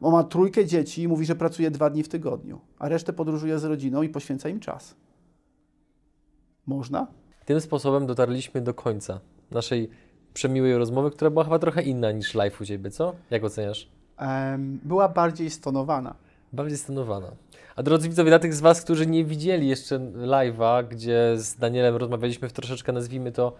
[0.00, 3.58] On ma trójkę dzieci i mówi, że pracuje dwa dni w tygodniu, a resztę podróżuje
[3.58, 4.94] z rodziną i poświęca im czas.
[6.66, 7.06] Można?
[7.44, 9.90] Tym sposobem dotarliśmy do końca naszej
[10.34, 13.14] przemiłej rozmowy, która była chyba trochę inna niż live u Ciebie, co?
[13.30, 13.88] Jak oceniasz?
[14.18, 16.14] Em, była bardziej stonowana.
[16.52, 17.32] Bardziej stanowana.
[17.76, 21.96] A drodzy widzowie, dla tych z Was, którzy nie widzieli jeszcze live'a, gdzie z Danielem
[21.96, 23.52] rozmawialiśmy w troszeczkę, nazwijmy to,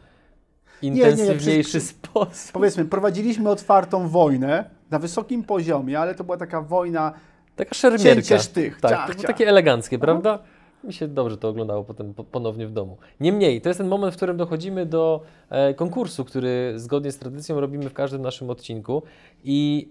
[0.82, 2.52] nie, intensywniejszy przez- sposób.
[2.52, 7.12] Powiedzmy, prowadziliśmy otwartą wojnę na wysokim poziomie, ale to była taka wojna
[7.56, 8.04] Taka szermierka.
[8.14, 8.80] cięcie sztych.
[8.80, 9.30] Tak, ciach, to było ciach.
[9.30, 10.38] takie eleganckie, prawda?
[10.84, 12.96] Mi się dobrze to oglądało potem po- ponownie w domu.
[13.20, 15.20] Niemniej, to jest ten moment, w którym dochodzimy do
[15.50, 19.02] e, konkursu, który zgodnie z tradycją robimy w każdym naszym odcinku
[19.44, 19.88] i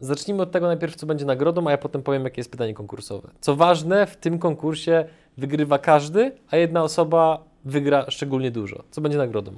[0.00, 3.28] zacznijmy od tego najpierw, co będzie nagrodą, a ja potem powiem, jakie jest pytanie konkursowe.
[3.40, 5.04] Co ważne, w tym konkursie
[5.38, 8.82] wygrywa każdy, a jedna osoba wygra szczególnie dużo.
[8.90, 9.52] Co będzie nagrodą?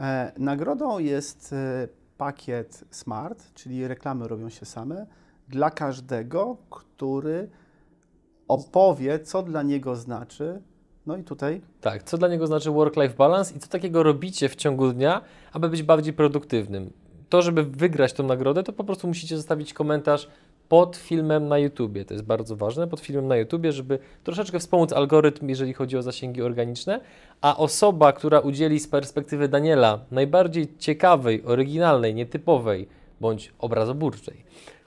[0.00, 1.88] E, nagrodą jest e,
[2.18, 5.06] pakiet Smart, czyli reklamy robią się same,
[5.48, 7.48] dla każdego, który
[8.48, 10.62] opowie, co dla niego znaczy.
[11.06, 14.56] No i tutaj Tak, co dla niego znaczy work-life balance i co takiego robicie w
[14.56, 15.20] ciągu dnia,
[15.52, 16.92] aby być bardziej produktywnym.
[17.28, 20.28] To, żeby wygrać tą nagrodę, to po prostu musicie zostawić komentarz
[20.70, 22.04] pod filmem na YouTubie.
[22.04, 26.02] To jest bardzo ważne, pod filmem na YouTubie, żeby troszeczkę wspomóc algorytm, jeżeli chodzi o
[26.02, 27.00] zasięgi organiczne.
[27.40, 32.88] A osoba, która udzieli z perspektywy Daniela najbardziej ciekawej, oryginalnej, nietypowej
[33.20, 34.44] bądź obrazoburczej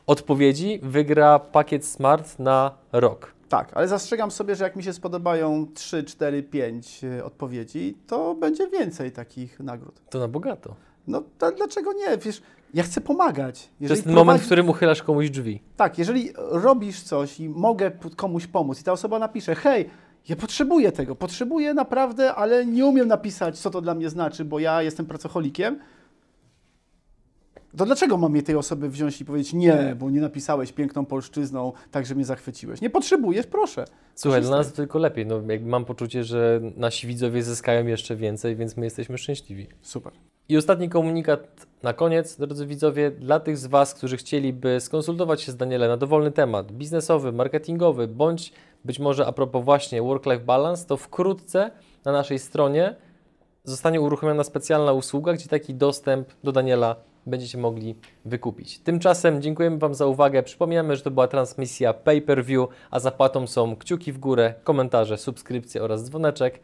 [0.07, 3.34] odpowiedzi, wygra pakiet Smart na rok.
[3.49, 8.36] tak, ale zastrzegam sobie, że jak mi się spodobają 3, 4, 5 e, odpowiedzi, to
[8.36, 10.01] będzie więcej takich nagród.
[10.09, 10.75] To na bogato.
[11.07, 12.17] No to dlaczego nie?
[12.17, 12.41] Wiesz,
[12.74, 13.69] ja chcę pomagać.
[13.80, 15.61] To jest ten prowadzi- moment, w którym uchylasz komuś drzwi.
[15.78, 19.89] Tak, jeżeli robisz coś i mogę komuś pomóc i ta osoba napisze, hej,
[20.30, 24.59] ja potrzebuję tego, potrzebuję naprawdę, ale nie umiem napisać, co to dla mnie znaczy, bo
[24.59, 25.80] ja jestem pracocholikiem,
[27.78, 31.74] to dlaczego mam je tej osoby wziąć i powiedzieć nie, bo nie napisałeś piękną polszczyzną,
[31.91, 32.82] tak, że mnie zachwyciłeś.
[32.82, 33.86] Nie potrzebujesz, proszę.
[34.15, 34.59] Słuchaj, dla Korzystaj.
[34.59, 35.26] nas to tylko lepiej.
[35.26, 39.67] No, mam poczucie, że nasi widzowie zyskają jeszcze więcej, więc my jesteśmy szczęśliwi.
[39.82, 40.13] Super.
[40.49, 45.51] I ostatni komunikat na koniec, drodzy widzowie, dla tych z Was, którzy chcieliby skonsultować się
[45.51, 48.53] z Danielem na dowolny temat biznesowy, marketingowy, bądź
[48.86, 51.71] być może a propos właśnie work-life balance, to wkrótce
[52.05, 52.95] na naszej stronie
[53.63, 56.95] zostanie uruchomiona specjalna usługa, gdzie taki dostęp do Daniela
[57.26, 57.95] będziecie mogli
[58.26, 58.80] wykupić.
[58.80, 60.43] Tymczasem dziękujemy Wam za uwagę.
[60.43, 66.03] Przypominamy, że to była transmisja pay-per-view, a zapłatą są kciuki w górę, komentarze, subskrypcje oraz
[66.03, 66.59] dzwoneczek.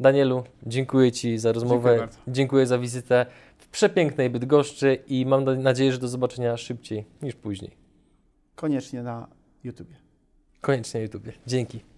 [0.00, 1.96] Danielu, dziękuję Ci za rozmowę.
[1.98, 3.26] Dziękuję dziękuję za wizytę
[3.58, 7.70] w przepięknej Bydgoszczy i mam na- nadzieję, że do zobaczenia szybciej niż później.
[8.54, 9.28] Koniecznie na
[9.64, 9.94] YouTubie.
[10.60, 11.32] Koniecznie na YouTubie.
[11.46, 11.95] Dzięki.